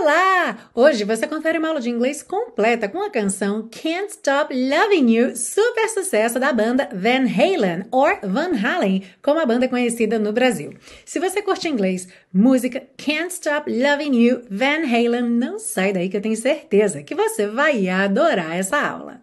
Olá! 0.00 0.56
Hoje 0.76 1.02
você 1.02 1.26
confere 1.26 1.58
uma 1.58 1.68
aula 1.68 1.80
de 1.80 1.90
inglês 1.90 2.22
completa 2.22 2.88
com 2.88 3.02
a 3.02 3.10
canção 3.10 3.68
Can't 3.68 4.12
Stop 4.12 4.54
Loving 4.54 5.10
You, 5.10 5.36
super 5.36 5.88
sucesso 5.88 6.38
da 6.38 6.52
banda 6.52 6.88
Van 6.92 7.26
Halen, 7.26 7.84
ou 7.90 8.06
Van 8.22 8.52
Halen, 8.56 9.02
como 9.20 9.40
a 9.40 9.46
banda 9.46 9.64
é 9.64 9.68
conhecida 9.68 10.16
no 10.16 10.32
Brasil. 10.32 10.72
Se 11.04 11.18
você 11.18 11.42
curte 11.42 11.68
inglês, 11.68 12.06
música 12.32 12.80
Can't 12.96 13.34
Stop 13.34 13.68
Loving 13.68 14.14
You, 14.14 14.42
Van 14.48 14.84
Halen, 14.86 15.30
não 15.30 15.58
sai 15.58 15.92
daí 15.92 16.08
que 16.08 16.16
eu 16.16 16.22
tenho 16.22 16.36
certeza 16.36 17.02
que 17.02 17.16
você 17.16 17.48
vai 17.48 17.88
adorar 17.88 18.56
essa 18.56 18.80
aula. 18.80 19.20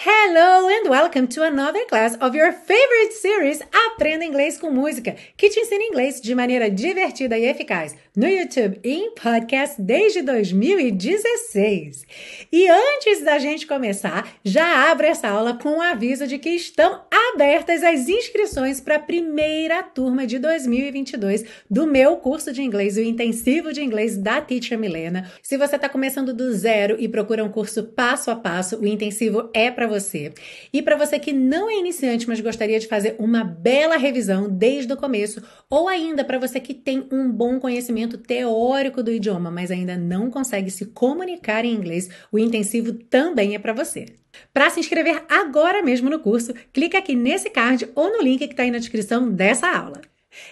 Hello 0.00 0.68
and 0.68 0.88
welcome 0.88 1.26
to 1.26 1.42
another 1.42 1.84
class 1.86 2.16
of 2.20 2.32
your 2.32 2.52
favorite 2.52 3.12
series 3.12 3.60
Aprenda 3.88 4.24
Inglês 4.24 4.56
com 4.56 4.70
Música, 4.70 5.16
que 5.36 5.50
te 5.50 5.58
ensina 5.58 5.82
inglês 5.82 6.20
de 6.20 6.36
maneira 6.36 6.70
divertida 6.70 7.36
e 7.36 7.44
eficaz 7.44 7.96
no 8.14 8.28
YouTube 8.28 8.78
e 8.84 8.92
em 8.92 9.10
podcast 9.12 9.82
desde 9.82 10.22
2016. 10.22 12.06
E 12.52 12.68
antes 12.68 13.24
da 13.24 13.40
gente 13.40 13.66
começar, 13.66 14.28
já 14.44 14.88
abro 14.88 15.04
essa 15.04 15.28
aula 15.28 15.54
com 15.54 15.78
o 15.78 15.82
aviso 15.82 16.28
de 16.28 16.38
que 16.38 16.50
estão 16.50 17.02
abertas 17.32 17.82
as 17.82 18.08
inscrições 18.08 18.80
para 18.80 18.96
a 18.96 19.00
primeira 19.00 19.82
turma 19.82 20.28
de 20.28 20.38
2022 20.38 21.44
do 21.68 21.88
meu 21.88 22.18
curso 22.18 22.52
de 22.52 22.62
inglês, 22.62 22.96
o 22.96 23.00
intensivo 23.00 23.72
de 23.72 23.82
inglês 23.82 24.16
da 24.16 24.40
Teacher 24.40 24.78
Milena. 24.78 25.28
Se 25.42 25.56
você 25.56 25.74
está 25.74 25.88
começando 25.88 26.32
do 26.32 26.52
zero 26.52 26.94
e 27.00 27.08
procura 27.08 27.44
um 27.44 27.50
curso 27.50 27.82
passo 27.82 28.30
a 28.30 28.36
passo, 28.36 28.78
o 28.78 28.86
intensivo 28.86 29.50
é 29.52 29.72
para 29.72 29.87
você. 29.88 30.32
E 30.72 30.82
para 30.82 30.96
você 30.96 31.18
que 31.18 31.32
não 31.32 31.68
é 31.68 31.74
iniciante, 31.78 32.28
mas 32.28 32.40
gostaria 32.40 32.78
de 32.78 32.86
fazer 32.86 33.16
uma 33.18 33.42
bela 33.42 33.96
revisão 33.96 34.48
desde 34.48 34.92
o 34.92 34.96
começo, 34.96 35.42
ou 35.68 35.88
ainda 35.88 36.24
para 36.24 36.38
você 36.38 36.60
que 36.60 36.74
tem 36.74 37.08
um 37.10 37.30
bom 37.30 37.58
conhecimento 37.58 38.18
teórico 38.18 39.02
do 39.02 39.10
idioma, 39.12 39.50
mas 39.50 39.70
ainda 39.70 39.96
não 39.96 40.30
consegue 40.30 40.70
se 40.70 40.86
comunicar 40.86 41.64
em 41.64 41.74
inglês, 41.74 42.08
o 42.30 42.38
intensivo 42.38 42.92
também 42.92 43.54
é 43.54 43.58
para 43.58 43.72
você. 43.72 44.06
Para 44.52 44.70
se 44.70 44.80
inscrever 44.80 45.24
agora 45.28 45.82
mesmo 45.82 46.08
no 46.10 46.20
curso, 46.20 46.54
clica 46.72 46.98
aqui 46.98 47.14
nesse 47.14 47.50
card 47.50 47.88
ou 47.94 48.12
no 48.12 48.22
link 48.22 48.46
que 48.46 48.52
está 48.52 48.62
aí 48.62 48.70
na 48.70 48.78
descrição 48.78 49.30
dessa 49.30 49.68
aula. 49.68 50.00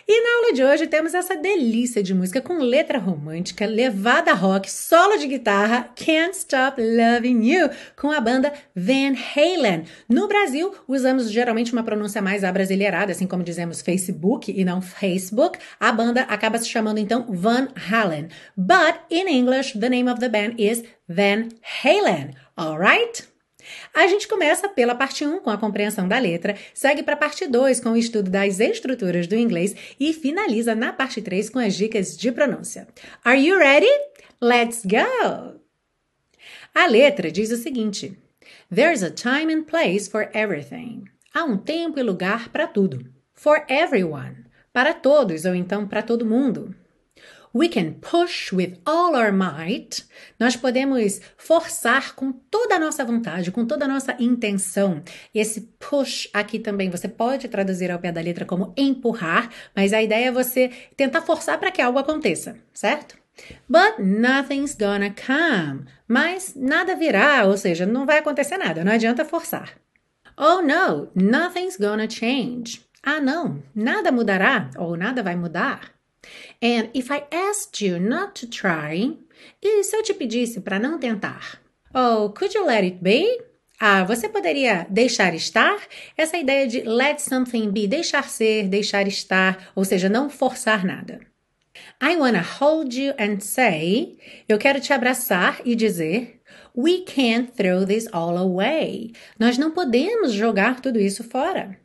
E 0.09 0.23
na 0.23 0.37
aula 0.37 0.53
de 0.53 0.65
hoje 0.65 0.87
temos 0.87 1.15
essa 1.15 1.37
delícia 1.37 2.03
de 2.03 2.15
música 2.15 2.41
com 2.41 2.59
letra 2.59 2.99
romântica, 2.99 3.67
levada 3.67 4.33
rock, 4.33 4.71
solo 4.71 5.17
de 5.17 5.27
guitarra, 5.27 5.91
Can't 5.97 6.37
Stop 6.37 6.81
Loving 6.81 7.45
You, 7.45 7.71
com 7.97 8.11
a 8.11 8.21
banda 8.21 8.53
Van 8.75 9.15
Halen. 9.35 9.85
No 10.09 10.29
Brasil, 10.29 10.75
usamos 10.87 11.31
geralmente 11.31 11.73
uma 11.73 11.83
pronúncia 11.83 12.23
mais 12.23 12.45
abrasileirada, 12.45 13.13
assim 13.13 13.27
como 13.27 13.43
dizemos 13.43 13.81
Facebook 13.81 14.51
e 14.51 14.65
não 14.65 14.81
Facebook. 14.81 15.59
A 15.81 15.93
banda 15.93 16.23
acaba 16.23 16.59
se 16.59 16.69
chamando 16.69 16.99
então 16.99 17.27
Van 17.29 17.69
Halen. 17.91 18.29
But 18.57 19.01
in 19.11 19.29
English, 19.29 19.79
the 19.79 19.89
name 19.89 20.11
of 20.11 20.21
the 20.21 20.29
band 20.29 20.55
is 20.59 20.85
Van 21.09 21.49
Halen. 21.83 22.35
Alright? 22.57 23.36
A 23.95 24.07
gente 24.07 24.29
começa 24.29 24.69
pela 24.69 24.95
parte 24.95 25.25
1 25.25 25.41
com 25.41 25.51
a 25.51 25.59
compreensão 25.59 26.07
da 26.07 26.19
letra, 26.19 26.57
segue 26.75 27.03
para 27.03 27.15
a 27.15 27.19
parte 27.19 27.47
2 27.47 27.81
com 27.81 27.91
o 27.91 27.97
estudo 27.97 28.31
das 28.31 28.61
estruturas 28.61 29.27
do 29.27 29.37
inglês 29.37 29.75
e 29.99 30.13
finaliza 30.13 30.75
na 30.75 30.93
parte 30.93 31.21
3 31.23 31.51
com 31.51 31.59
as 31.59 31.75
dicas 31.75 32.17
de 32.17 32.31
pronúncia. 32.31 32.87
Are 33.25 33.41
you 33.41 33.59
ready? 33.59 33.91
Let's 34.41 34.85
go! 34.85 35.61
A 36.75 36.87
letra 36.87 37.31
diz 37.31 37.51
o 37.51 37.57
seguinte: 37.57 38.19
There's 38.75 39.03
a 39.03 39.11
time 39.11 39.53
and 39.53 39.65
place 39.65 40.11
for 40.11 40.29
everything. 40.35 41.05
Há 41.33 41.45
um 41.45 41.57
tempo 41.57 41.99
e 41.99 42.03
lugar 42.03 42.51
para 42.51 42.67
tudo. 42.67 43.11
For 43.33 43.65
everyone. 43.69 44.45
Para 44.73 44.93
todos 44.93 45.45
ou 45.45 45.55
então 45.55 45.87
para 45.87 46.03
todo 46.03 46.27
mundo. 46.27 46.75
We 47.57 47.71
can 47.71 47.95
push 48.03 48.53
with 48.53 48.75
all 48.85 49.17
our 49.17 49.33
might. 49.33 50.05
Nós 50.39 50.55
podemos 50.55 51.23
forçar 51.39 52.15
com 52.15 52.31
toda 52.31 52.75
a 52.75 52.79
nossa 52.79 53.03
vontade, 53.03 53.51
com 53.51 53.65
toda 53.65 53.87
a 53.87 53.89
nossa 53.89 54.15
intenção. 54.21 55.03
Esse 55.35 55.63
push 55.79 56.29
aqui 56.35 56.59
também 56.59 56.91
você 56.91 57.09
pode 57.09 57.49
traduzir 57.49 57.91
ao 57.91 57.99
pé 57.99 58.13
da 58.13 58.21
letra 58.21 58.45
como 58.45 58.75
empurrar, 58.77 59.49
mas 59.75 59.95
a 59.95 60.03
ideia 60.03 60.27
é 60.27 60.31
você 60.31 60.71
tentar 60.99 61.23
forçar 61.23 61.59
para 61.59 61.71
que 61.71 61.81
algo 61.81 61.99
aconteça, 61.99 62.59
certo? 62.75 63.17
But 63.67 64.01
nothing's 64.01 64.75
gonna 64.75 65.15
come. 65.15 65.87
Mas 66.07 66.55
nada 66.55 66.95
virá, 66.95 67.47
ou 67.47 67.57
seja, 67.57 67.87
não 67.87 68.05
vai 68.05 68.19
acontecer 68.19 68.59
nada, 68.59 68.85
não 68.85 68.93
adianta 68.93 69.25
forçar. 69.25 69.71
Oh 70.37 70.61
no, 70.61 71.09
nothing's 71.15 71.79
gonna 71.79 72.07
change. 72.07 72.83
Ah 73.03 73.19
não, 73.19 73.63
nada 73.75 74.13
mudará 74.13 74.69
ou 74.77 74.95
nada 74.95 75.23
vai 75.23 75.37
mudar. 75.37 75.96
And 76.63 76.89
if 76.95 77.11
I 77.11 77.25
asked 77.31 77.85
you 77.85 77.99
not 78.01 78.41
to 78.41 78.47
try, 78.47 79.17
e 79.63 79.85
se 79.85 79.97
eu 79.97 80.03
te 80.03 80.15
pedisse 80.15 80.61
para 80.61 80.79
não 80.79 80.99
tentar? 80.99 81.61
Oh, 81.95 82.31
could 82.31 82.55
you 82.55 82.65
let 82.65 82.85
it 82.85 82.99
be? 83.03 83.41
Ah, 83.79 84.05
você 84.05 84.29
poderia 84.29 84.87
deixar 84.89 85.35
estar? 85.35 85.79
Essa 86.17 86.39
ideia 86.39 86.67
de 86.67 86.81
let 86.83 87.21
something 87.21 87.71
be, 87.71 87.87
deixar 87.87 88.29
ser, 88.29 88.69
deixar 88.69 89.07
estar, 89.07 89.71
ou 89.75 89.85
seja, 89.85 90.09
não 90.09 90.31
forçar 90.31 90.85
nada. 90.85 91.21
I 92.03 92.17
wanna 92.17 92.43
hold 92.43 92.95
you 92.95 93.13
and 93.19 93.41
say, 93.41 94.17
eu 94.49 94.59
quero 94.59 94.81
te 94.81 94.93
abraçar 94.93 95.61
e 95.65 95.75
dizer, 95.75 96.41
we 96.75 97.03
can't 97.03 97.53
throw 97.53 97.85
this 97.85 98.09
all 98.13 98.37
away. 98.39 99.13
Nós 99.39 99.59
não 99.59 99.71
podemos 99.71 100.33
jogar 100.33 100.81
tudo 100.81 100.99
isso 100.99 101.23
fora. 101.23 101.79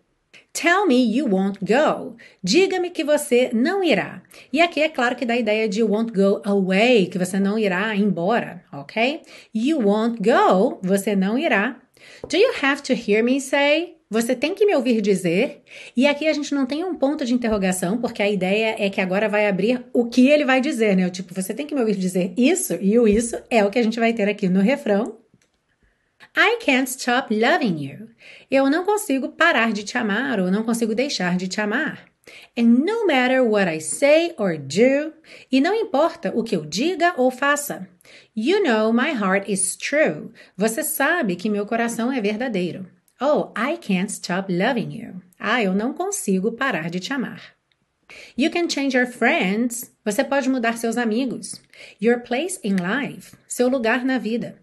Tell 0.54 0.86
me 0.86 1.04
you 1.04 1.28
won't 1.28 1.60
go. 1.64 2.18
Diga-me 2.44 2.90
que 2.90 3.04
você 3.04 3.50
não 3.54 3.82
irá. 3.84 4.22
E 4.52 4.60
aqui 4.60 4.82
é 4.82 4.90
claro 4.90 5.16
que 5.16 5.26
dá 5.26 5.34
a 5.34 5.38
ideia 5.38 5.68
de 5.68 5.82
won't 5.82 6.12
go 6.12 6.42
away, 6.44 7.08
que 7.08 7.18
você 7.18 7.40
não 7.40 7.58
irá 7.58 7.96
embora, 7.96 8.64
ok? 8.72 9.22
You 9.54 9.80
won't 9.80 10.22
go, 10.22 10.80
você 10.82 11.16
não 11.16 11.38
irá. 11.38 11.80
Do 12.28 12.36
you 12.36 12.52
have 12.62 12.82
to 12.84 12.94
hear 12.94 13.24
me 13.24 13.40
say? 13.40 13.96
Você 14.10 14.36
tem 14.36 14.54
que 14.54 14.66
me 14.66 14.76
ouvir 14.76 15.00
dizer. 15.00 15.62
E 15.96 16.06
aqui 16.06 16.28
a 16.28 16.34
gente 16.34 16.54
não 16.54 16.66
tem 16.66 16.84
um 16.84 16.96
ponto 16.96 17.24
de 17.24 17.34
interrogação, 17.34 17.98
porque 17.98 18.22
a 18.22 18.30
ideia 18.30 18.76
é 18.78 18.90
que 18.90 19.00
agora 19.00 19.30
vai 19.30 19.48
abrir 19.48 19.86
o 19.94 20.06
que 20.06 20.28
ele 20.28 20.44
vai 20.44 20.60
dizer, 20.60 20.98
né? 20.98 21.10
Tipo, 21.10 21.34
você 21.34 21.54
tem 21.54 21.66
que 21.66 21.74
me 21.74 21.80
ouvir 21.80 21.96
dizer 21.96 22.34
isso, 22.36 22.78
e 22.82 23.00
o 23.00 23.08
isso 23.08 23.38
é 23.50 23.64
o 23.64 23.70
que 23.70 23.80
a 23.80 23.84
gente 23.84 24.02
vai 24.02 24.12
ter 24.12 24.28
aqui 24.28 24.50
no 24.50 24.60
refrão. 24.60 25.21
I 26.36 26.60
can't 26.64 26.90
stop 26.90 27.34
loving 27.34 27.78
you. 27.78 28.10
Eu 28.50 28.70
não 28.70 28.86
consigo 28.86 29.30
parar 29.30 29.74
de 29.74 29.84
te 29.84 29.98
amar 29.98 30.40
ou 30.40 30.50
não 30.50 30.64
consigo 30.64 30.96
deixar 30.96 31.36
de 31.36 31.48
te 31.48 31.60
amar. 31.60 32.06
And 32.58 32.86
no 32.86 33.06
matter 33.06 33.44
what 33.44 33.68
I 33.70 33.80
say 33.80 34.34
or 34.38 34.58
do, 34.58 35.14
e 35.52 35.60
não 35.60 35.76
importa 35.76 36.32
o 36.34 36.44
que 36.44 36.56
eu 36.56 36.66
diga 36.66 37.14
ou 37.18 37.32
faça. 37.32 37.88
You 38.36 38.64
know 38.64 38.94
my 38.94 39.12
heart 39.12 39.50
is 39.50 39.76
true. 39.76 40.32
Você 40.56 40.84
sabe 40.84 41.36
que 41.36 41.50
meu 41.50 41.66
coração 41.66 42.12
é 42.12 42.22
verdadeiro. 42.22 42.88
Oh, 43.20 43.52
I 43.58 43.78
can't 43.78 44.12
stop 44.12 44.52
loving 44.52 44.94
you. 44.94 45.22
Ah, 45.40 45.62
eu 45.62 45.74
não 45.74 45.94
consigo 45.94 46.54
parar 46.54 46.90
de 46.90 47.00
te 47.00 47.12
amar. 47.12 47.56
You 48.38 48.52
can 48.52 48.70
change 48.70 48.98
your 48.98 49.08
friends. 49.08 49.92
Você 50.04 50.24
pode 50.24 50.50
mudar 50.50 50.78
seus 50.78 50.98
amigos. 50.98 51.62
Your 52.02 52.22
place 52.22 52.60
in 52.64 52.76
life. 52.76 53.36
Seu 53.48 53.68
lugar 53.68 54.04
na 54.04 54.18
vida. 54.18 54.61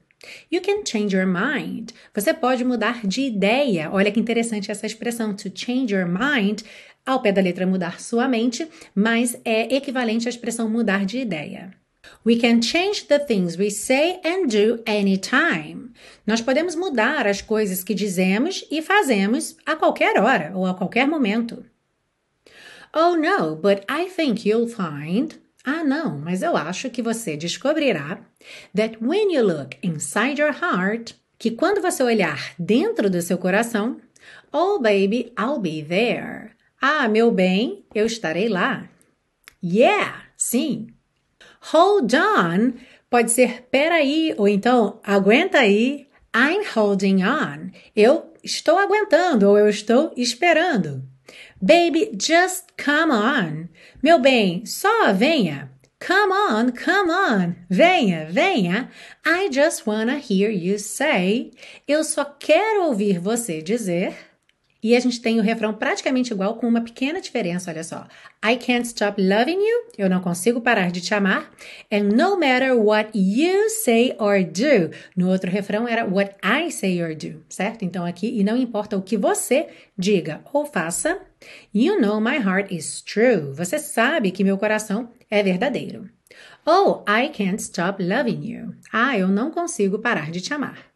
You 0.50 0.60
can 0.60 0.84
change 0.84 1.14
your 1.14 1.26
mind. 1.26 1.90
Você 2.14 2.34
pode 2.34 2.64
mudar 2.64 3.06
de 3.06 3.22
ideia. 3.22 3.90
Olha 3.92 4.10
que 4.10 4.18
interessante 4.18 4.70
essa 4.70 4.86
expressão, 4.86 5.34
to 5.34 5.50
change 5.54 5.94
your 5.94 6.06
mind. 6.06 6.62
Ao 7.06 7.22
pé 7.22 7.32
da 7.32 7.40
letra 7.40 7.66
mudar 7.66 8.00
sua 8.00 8.28
mente, 8.28 8.68
mas 8.94 9.40
é 9.44 9.74
equivalente 9.74 10.28
à 10.28 10.30
expressão 10.30 10.68
mudar 10.68 11.06
de 11.06 11.18
ideia. 11.18 11.70
We 12.24 12.36
can 12.36 12.60
change 12.62 13.06
the 13.06 13.18
things 13.18 13.56
we 13.56 13.70
say 13.70 14.20
and 14.24 14.46
do 14.46 14.82
anytime. 14.86 15.90
Nós 16.26 16.40
podemos 16.40 16.74
mudar 16.74 17.26
as 17.26 17.40
coisas 17.40 17.84
que 17.84 17.94
dizemos 17.94 18.64
e 18.70 18.82
fazemos 18.82 19.56
a 19.64 19.76
qualquer 19.76 20.18
hora 20.18 20.52
ou 20.54 20.66
a 20.66 20.74
qualquer 20.74 21.06
momento. 21.06 21.64
Oh 22.94 23.16
no, 23.16 23.56
but 23.56 23.84
I 23.88 24.06
think 24.08 24.48
you'll 24.48 24.68
find. 24.68 25.38
Ah, 25.64 25.84
não, 25.84 26.18
mas 26.18 26.42
eu 26.42 26.56
acho 26.56 26.90
que 26.90 27.02
você 27.02 27.36
descobrirá 27.36 28.20
that 28.74 29.00
when 29.00 29.30
you 29.30 29.42
look 29.42 29.76
inside 29.82 30.38
your 30.38 30.52
heart, 30.52 31.14
que 31.38 31.50
quando 31.50 31.80
você 31.80 32.02
olhar 32.02 32.54
dentro 32.58 33.08
do 33.08 33.22
seu 33.22 33.38
coração, 33.38 34.00
oh 34.52 34.78
baby, 34.78 35.32
I'll 35.38 35.58
be 35.58 35.82
there. 35.82 36.52
Ah, 36.80 37.08
meu 37.08 37.30
bem, 37.30 37.84
eu 37.94 38.06
estarei 38.06 38.48
lá. 38.48 38.88
Yeah, 39.62 40.22
sim. 40.36 40.88
Hold 41.72 42.14
on 42.14 42.74
pode 43.10 43.32
ser 43.32 43.62
peraí 43.70 44.34
ou 44.36 44.48
então 44.48 45.00
aguenta 45.02 45.58
aí. 45.58 46.06
I'm 46.34 46.64
holding 46.74 47.24
on. 47.24 47.70
Eu 47.96 48.32
estou 48.44 48.78
aguentando 48.78 49.48
ou 49.48 49.58
eu 49.58 49.68
estou 49.68 50.12
esperando. 50.16 51.02
Baby, 51.60 52.16
just 52.20 52.66
come 52.82 53.12
on. 53.12 53.68
Meu 54.02 54.20
bem, 54.20 54.64
só 54.64 55.12
venha. 55.12 55.70
Come 56.00 56.30
on, 56.30 56.72
come 56.72 57.10
on. 57.10 57.56
Venha, 57.68 58.28
venha. 58.30 58.88
I 59.24 59.48
just 59.48 59.84
wanna 59.86 60.18
hear 60.18 60.48
you 60.48 60.78
say. 60.78 61.50
Eu 61.88 62.04
só 62.04 62.24
quero 62.24 62.84
ouvir 62.84 63.18
você 63.18 63.60
dizer. 63.60 64.14
E 64.82 64.94
a 64.94 65.00
gente 65.00 65.20
tem 65.20 65.40
o 65.40 65.42
refrão 65.42 65.74
praticamente 65.74 66.32
igual, 66.32 66.54
com 66.56 66.68
uma 66.68 66.80
pequena 66.80 67.20
diferença, 67.20 67.70
olha 67.70 67.82
só. 67.82 68.06
I 68.44 68.56
can't 68.56 68.86
stop 68.86 69.20
loving 69.20 69.58
you, 69.58 69.88
eu 69.98 70.08
não 70.08 70.20
consigo 70.20 70.60
parar 70.60 70.92
de 70.92 71.00
te 71.00 71.12
amar. 71.12 71.50
And 71.92 72.04
no 72.14 72.38
matter 72.38 72.76
what 72.76 73.10
you 73.18 73.68
say 73.70 74.14
or 74.18 74.44
do. 74.44 74.94
No 75.16 75.28
outro 75.30 75.50
refrão 75.50 75.88
era 75.88 76.06
what 76.06 76.36
I 76.44 76.70
say 76.70 77.02
or 77.02 77.16
do, 77.16 77.44
certo? 77.48 77.84
Então 77.84 78.06
aqui, 78.06 78.38
e 78.38 78.44
não 78.44 78.56
importa 78.56 78.96
o 78.96 79.02
que 79.02 79.16
você 79.16 79.66
diga 79.96 80.40
ou 80.52 80.64
faça, 80.64 81.20
you 81.74 82.00
know 82.00 82.20
my 82.20 82.36
heart 82.36 82.70
is 82.70 83.02
true. 83.02 83.52
Você 83.54 83.78
sabe 83.78 84.30
que 84.30 84.44
meu 84.44 84.56
coração 84.56 85.10
é 85.28 85.42
verdadeiro. 85.42 86.08
Oh, 86.64 87.02
I 87.08 87.30
can't 87.30 87.60
stop 87.60 88.02
loving 88.02 88.44
you. 88.44 88.74
Ah, 88.92 89.18
eu 89.18 89.28
não 89.28 89.50
consigo 89.50 89.98
parar 89.98 90.30
de 90.30 90.40
te 90.40 90.52
amar. 90.52 90.87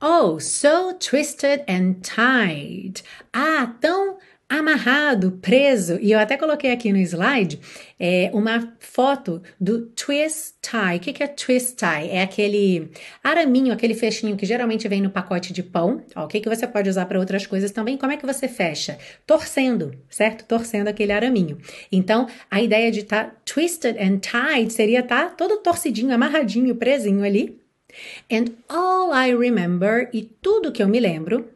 Oh, 0.00 0.38
so 0.38 0.92
twisted 0.92 1.64
and 1.66 2.02
tied. 2.02 3.02
Ah, 3.32 3.74
tão 3.80 4.18
amarrado, 4.48 5.32
preso. 5.42 5.98
E 6.00 6.12
eu 6.12 6.18
até 6.18 6.36
coloquei 6.36 6.70
aqui 6.70 6.92
no 6.92 6.98
slide 6.98 7.58
é, 7.98 8.30
uma 8.32 8.76
foto 8.78 9.42
do 9.58 9.86
twist 9.86 10.54
tie. 10.60 10.96
O 10.96 11.00
que, 11.00 11.12
que 11.14 11.22
é 11.22 11.26
twist 11.26 11.76
tie? 11.76 12.10
É 12.10 12.22
aquele 12.22 12.90
araminho, 13.24 13.72
aquele 13.72 13.94
fechinho 13.94 14.36
que 14.36 14.46
geralmente 14.46 14.86
vem 14.86 15.00
no 15.00 15.10
pacote 15.10 15.52
de 15.52 15.62
pão, 15.62 16.04
ok? 16.14 16.40
Que 16.40 16.48
você 16.48 16.66
pode 16.66 16.88
usar 16.88 17.06
para 17.06 17.18
outras 17.18 17.46
coisas 17.46 17.70
também. 17.70 17.96
Como 17.96 18.12
é 18.12 18.16
que 18.16 18.26
você 18.26 18.46
fecha? 18.46 18.98
Torcendo, 19.26 19.92
certo? 20.10 20.44
Torcendo 20.44 20.88
aquele 20.88 21.12
araminho. 21.12 21.58
Então, 21.90 22.28
a 22.50 22.60
ideia 22.60 22.90
de 22.92 23.00
estar 23.00 23.24
tá 23.24 23.36
twisted 23.44 23.96
and 23.98 24.18
tied 24.18 24.70
seria 24.70 25.00
estar 25.00 25.30
tá 25.30 25.34
todo 25.34 25.62
torcidinho, 25.62 26.14
amarradinho, 26.14 26.76
presinho 26.76 27.24
ali 27.24 27.65
And 28.30 28.52
all 28.68 29.12
I 29.12 29.30
remember, 29.34 30.08
e 30.12 30.22
tudo 30.22 30.72
que 30.72 30.82
eu 30.82 30.88
me 30.88 31.00
lembro, 31.00 31.48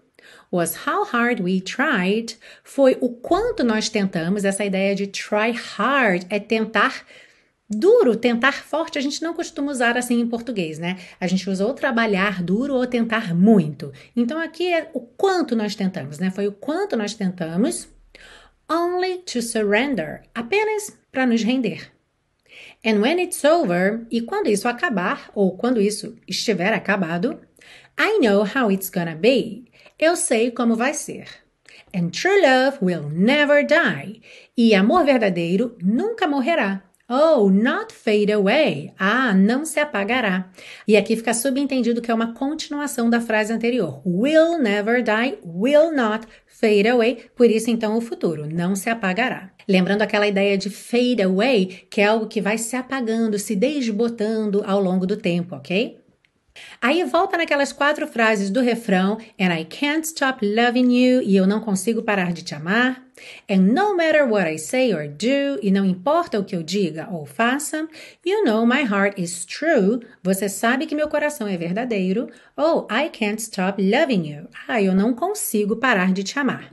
was 0.51 0.87
how 0.87 1.05
hard 1.05 1.41
we 1.41 1.61
tried, 1.61 2.37
foi 2.65 2.97
o 3.01 3.09
quanto 3.09 3.63
nós 3.63 3.89
tentamos. 3.89 4.45
Essa 4.45 4.65
ideia 4.65 4.95
de 4.95 5.07
try 5.07 5.53
hard 5.53 6.27
é 6.29 6.41
tentar 6.41 7.05
duro, 7.71 8.17
tentar 8.17 8.53
forte, 8.53 8.99
a 8.99 9.01
gente 9.01 9.23
não 9.23 9.33
costuma 9.33 9.71
usar 9.71 9.97
assim 9.97 10.21
em 10.21 10.27
português, 10.27 10.79
né? 10.79 10.99
A 11.21 11.27
gente 11.29 11.49
usa 11.49 11.65
ou 11.65 11.73
trabalhar 11.73 12.43
duro 12.43 12.75
ou 12.75 12.87
tentar 12.87 13.33
muito. 13.33 13.93
Então 14.17 14.41
aqui 14.41 14.73
é 14.73 14.91
o 14.93 15.01
quanto 15.01 15.55
nós 15.55 15.77
tentamos, 15.77 16.19
né? 16.19 16.31
Foi 16.31 16.49
o 16.49 16.53
quanto 16.53 16.97
nós 16.97 17.15
tentamos. 17.15 17.89
Only 18.69 19.19
to 19.19 19.41
surrender, 19.41 20.23
apenas 20.35 20.97
para 21.13 21.27
nos 21.27 21.43
render. 21.43 21.93
And 22.85 23.01
when 23.01 23.19
it's 23.19 23.45
over, 23.45 24.07
e 24.11 24.23
quando 24.23 24.49
isso 24.49 24.67
acabar, 24.67 25.31
ou 25.35 25.57
quando 25.57 25.81
isso 25.81 26.17
estiver 26.27 26.73
acabado, 26.73 27.41
I 27.99 28.19
know 28.19 28.43
how 28.45 28.71
it's 28.71 28.89
gonna 28.89 29.15
be. 29.15 29.67
Eu 29.99 30.17
sei 30.17 30.51
como 30.51 30.77
vai 30.77 30.95
ser. 30.95 31.27
And 31.95 32.11
true 32.11 32.41
love 32.41 32.79
will 32.81 33.11
never 33.11 33.67
die. 33.67 34.23
E 34.57 34.75
amor 34.75 35.05
verdadeiro 35.05 35.77
nunca 35.83 36.27
morrerá. 36.27 36.83
Oh, 37.13 37.51
not 37.51 37.93
fade 37.93 38.31
away. 38.31 38.93
Ah, 38.97 39.35
não 39.35 39.65
se 39.65 39.81
apagará. 39.81 40.49
E 40.87 40.97
aqui 40.97 41.17
fica 41.17 41.35
subentendido 41.35 42.01
que 42.01 42.09
é 42.09 42.15
uma 42.15 42.35
continuação 42.35 43.11
da 43.11 43.21
frase 43.21 43.53
anterior. 43.53 44.01
Will 44.07 44.57
never 44.59 45.03
die, 45.03 45.37
will 45.45 45.93
not 45.93 46.25
fade 46.47 46.87
away. 46.87 47.25
Por 47.35 47.51
isso, 47.51 47.69
então, 47.69 47.97
o 47.97 48.01
futuro 48.01 48.47
não 48.47 48.77
se 48.77 48.89
apagará. 48.89 49.51
Lembrando 49.67 50.03
aquela 50.03 50.29
ideia 50.29 50.57
de 50.57 50.71
fade 50.71 51.21
away, 51.21 51.67
que 51.91 52.01
é 52.01 52.05
algo 52.05 52.29
que 52.29 52.41
vai 52.41 52.57
se 52.57 52.77
apagando, 52.77 53.41
se 53.41 53.57
desbotando 53.57 54.63
ao 54.65 54.81
longo 54.81 55.05
do 55.05 55.17
tempo, 55.17 55.57
ok? 55.57 56.00
Aí 56.81 57.05
volta 57.05 57.37
naquelas 57.37 57.73
quatro 57.73 58.07
frases 58.07 58.51
do 58.51 58.61
refrão: 58.61 59.19
And 59.39 59.55
I 59.55 59.65
can't 59.65 60.07
stop 60.07 60.45
loving 60.45 60.93
you, 60.93 61.23
e 61.23 61.37
eu 61.37 61.47
não 61.47 61.61
consigo 61.61 62.03
parar 62.03 62.33
de 62.33 62.43
te 62.43 62.55
amar. 62.55 63.03
And 63.49 63.75
no 63.75 63.95
matter 63.97 64.25
what 64.25 64.47
I 64.47 64.57
say 64.57 64.95
or 64.95 65.09
do, 65.09 65.59
e 65.63 65.71
não 65.71 65.85
importa 65.85 66.39
o 66.39 66.45
que 66.45 66.57
eu 66.57 66.63
diga 66.63 67.09
ou 67.11 67.27
faça, 67.27 67.89
you 68.25 68.45
know 68.45 68.67
my 68.67 68.83
heart 68.83 69.19
is 69.19 69.45
true, 69.45 70.01
você 70.23 70.49
sabe 70.49 70.87
que 70.87 70.95
meu 70.95 71.09
coração 71.09 71.47
é 71.47 71.57
verdadeiro. 71.57 72.31
Oh, 72.57 72.87
I 72.91 73.11
can't 73.11 73.41
stop 73.41 73.83
loving 73.83 74.27
you. 74.27 74.49
Ah, 74.67 74.81
eu 74.83 74.95
não 74.95 75.15
consigo 75.15 75.77
parar 75.77 76.13
de 76.13 76.23
te 76.23 76.39
amar. 76.39 76.73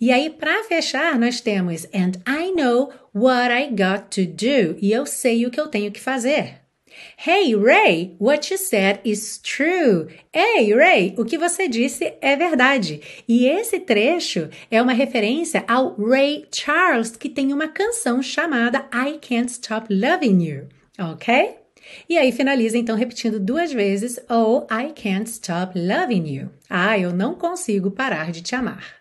E 0.00 0.12
aí, 0.12 0.30
para 0.30 0.64
fechar, 0.64 1.18
nós 1.18 1.40
temos 1.40 1.86
And 1.86 2.12
I 2.26 2.52
know 2.52 2.92
what 3.14 3.52
I 3.52 3.68
got 3.68 4.08
to 4.10 4.26
do, 4.26 4.78
e 4.80 4.92
eu 4.92 5.06
sei 5.06 5.46
o 5.46 5.50
que 5.50 5.60
eu 5.60 5.68
tenho 5.68 5.90
que 5.90 6.00
fazer. 6.00 6.57
Hey 7.16 7.54
Ray, 7.54 8.16
what 8.18 8.50
you 8.50 8.58
said 8.58 9.00
is 9.04 9.38
true. 9.38 10.08
Hey 10.32 10.72
Ray, 10.72 11.14
o 11.18 11.24
que 11.24 11.38
você 11.38 11.68
disse 11.68 12.14
é 12.20 12.36
verdade. 12.36 13.00
E 13.28 13.46
esse 13.46 13.80
trecho 13.80 14.48
é 14.70 14.80
uma 14.80 14.92
referência 14.92 15.64
ao 15.66 15.94
Ray 15.96 16.46
Charles, 16.52 17.16
que 17.16 17.28
tem 17.28 17.52
uma 17.52 17.68
canção 17.68 18.22
chamada 18.22 18.88
I 18.92 19.18
Can't 19.20 19.50
Stop 19.50 19.92
Loving 19.92 20.42
You, 20.42 20.68
ok? 20.98 21.56
E 22.08 22.18
aí 22.18 22.32
finaliza 22.32 22.76
então 22.76 22.96
repetindo 22.96 23.40
duas 23.40 23.72
vezes 23.72 24.18
Oh, 24.28 24.66
I 24.70 24.92
can't 24.92 25.28
stop 25.28 25.78
loving 25.78 26.26
you. 26.28 26.50
Ah, 26.68 26.98
eu 26.98 27.12
não 27.12 27.34
consigo 27.34 27.90
parar 27.90 28.30
de 28.30 28.42
te 28.42 28.54
amar. 28.54 28.97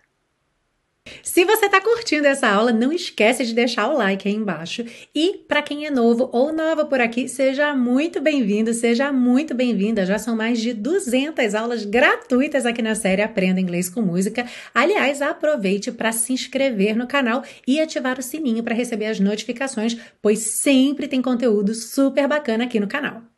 Se 1.21 1.45
você 1.45 1.65
está 1.65 1.79
curtindo 1.81 2.27
essa 2.27 2.47
aula, 2.47 2.71
não 2.71 2.91
esquece 2.91 3.45
de 3.45 3.53
deixar 3.53 3.87
o 3.89 3.97
like 3.97 4.27
aí 4.27 4.33
embaixo. 4.33 4.85
E 5.13 5.43
para 5.47 5.61
quem 5.61 5.85
é 5.85 5.91
novo 5.91 6.29
ou 6.31 6.53
nova 6.53 6.85
por 6.85 7.01
aqui, 7.01 7.27
seja 7.27 7.73
muito 7.73 8.19
bem-vindo, 8.21 8.73
seja 8.73 9.11
muito 9.11 9.53
bem-vinda. 9.53 10.05
Já 10.05 10.17
são 10.17 10.35
mais 10.35 10.59
de 10.59 10.73
200 10.73 11.55
aulas 11.55 11.85
gratuitas 11.85 12.65
aqui 12.65 12.81
na 12.81 12.95
série 12.95 13.21
Aprenda 13.21 13.61
Inglês 13.61 13.89
com 13.89 14.01
Música. 14.01 14.45
Aliás, 14.73 15.21
aproveite 15.21 15.91
para 15.91 16.11
se 16.11 16.33
inscrever 16.33 16.95
no 16.95 17.07
canal 17.07 17.43
e 17.67 17.79
ativar 17.79 18.19
o 18.19 18.23
sininho 18.23 18.63
para 18.63 18.75
receber 18.75 19.05
as 19.05 19.19
notificações, 19.19 19.97
pois 20.21 20.39
sempre 20.39 21.07
tem 21.07 21.21
conteúdo 21.21 21.73
super 21.73 22.27
bacana 22.27 22.63
aqui 22.63 22.79
no 22.79 22.87
canal. 22.87 23.36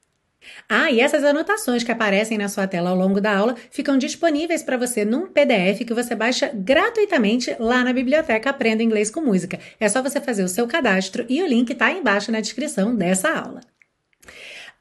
Ah, 0.67 0.91
e 0.91 0.99
essas 0.99 1.23
anotações 1.23 1.83
que 1.83 1.91
aparecem 1.91 2.37
na 2.37 2.47
sua 2.47 2.67
tela 2.67 2.89
ao 2.89 2.95
longo 2.95 3.19
da 3.19 3.35
aula 3.35 3.55
ficam 3.71 3.97
disponíveis 3.97 4.63
para 4.63 4.77
você 4.77 5.03
num 5.03 5.27
PDF 5.27 5.85
que 5.85 5.93
você 5.93 6.15
baixa 6.15 6.51
gratuitamente 6.53 7.55
lá 7.59 7.83
na 7.83 7.93
biblioteca 7.93 8.49
Aprenda 8.49 8.83
Inglês 8.83 9.09
com 9.09 9.21
Música. 9.21 9.59
É 9.79 9.89
só 9.89 10.01
você 10.01 10.19
fazer 10.21 10.43
o 10.43 10.49
seu 10.49 10.67
cadastro 10.67 11.25
e 11.27 11.41
o 11.41 11.47
link 11.47 11.71
está 11.71 11.91
embaixo 11.91 12.31
na 12.31 12.41
descrição 12.41 12.95
dessa 12.95 13.29
aula. 13.29 13.61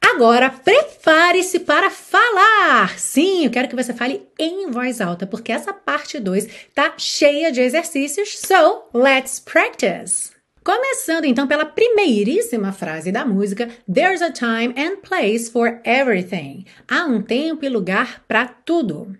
Agora, 0.00 0.48
prepare-se 0.48 1.60
para 1.60 1.90
falar! 1.90 2.98
Sim, 2.98 3.44
eu 3.44 3.50
quero 3.50 3.68
que 3.68 3.74
você 3.74 3.92
fale 3.92 4.22
em 4.38 4.70
voz 4.70 5.00
alta, 5.00 5.26
porque 5.26 5.50
essa 5.50 5.72
parte 5.72 6.20
2 6.20 6.48
tá 6.74 6.94
cheia 6.96 7.50
de 7.50 7.60
exercícios. 7.60 8.38
So, 8.38 8.84
let's 8.94 9.40
practice! 9.40 10.37
Começando 10.68 11.24
então 11.24 11.46
pela 11.46 11.64
primeiríssima 11.64 12.72
frase 12.72 13.10
da 13.10 13.24
música, 13.24 13.70
There's 13.90 14.20
a 14.20 14.30
time 14.30 14.74
and 14.76 14.96
place 14.96 15.50
for 15.50 15.80
everything. 15.82 16.66
Há 16.86 17.06
um 17.06 17.22
tempo 17.22 17.64
e 17.64 17.70
lugar 17.70 18.22
para 18.28 18.46
tudo. 18.46 19.16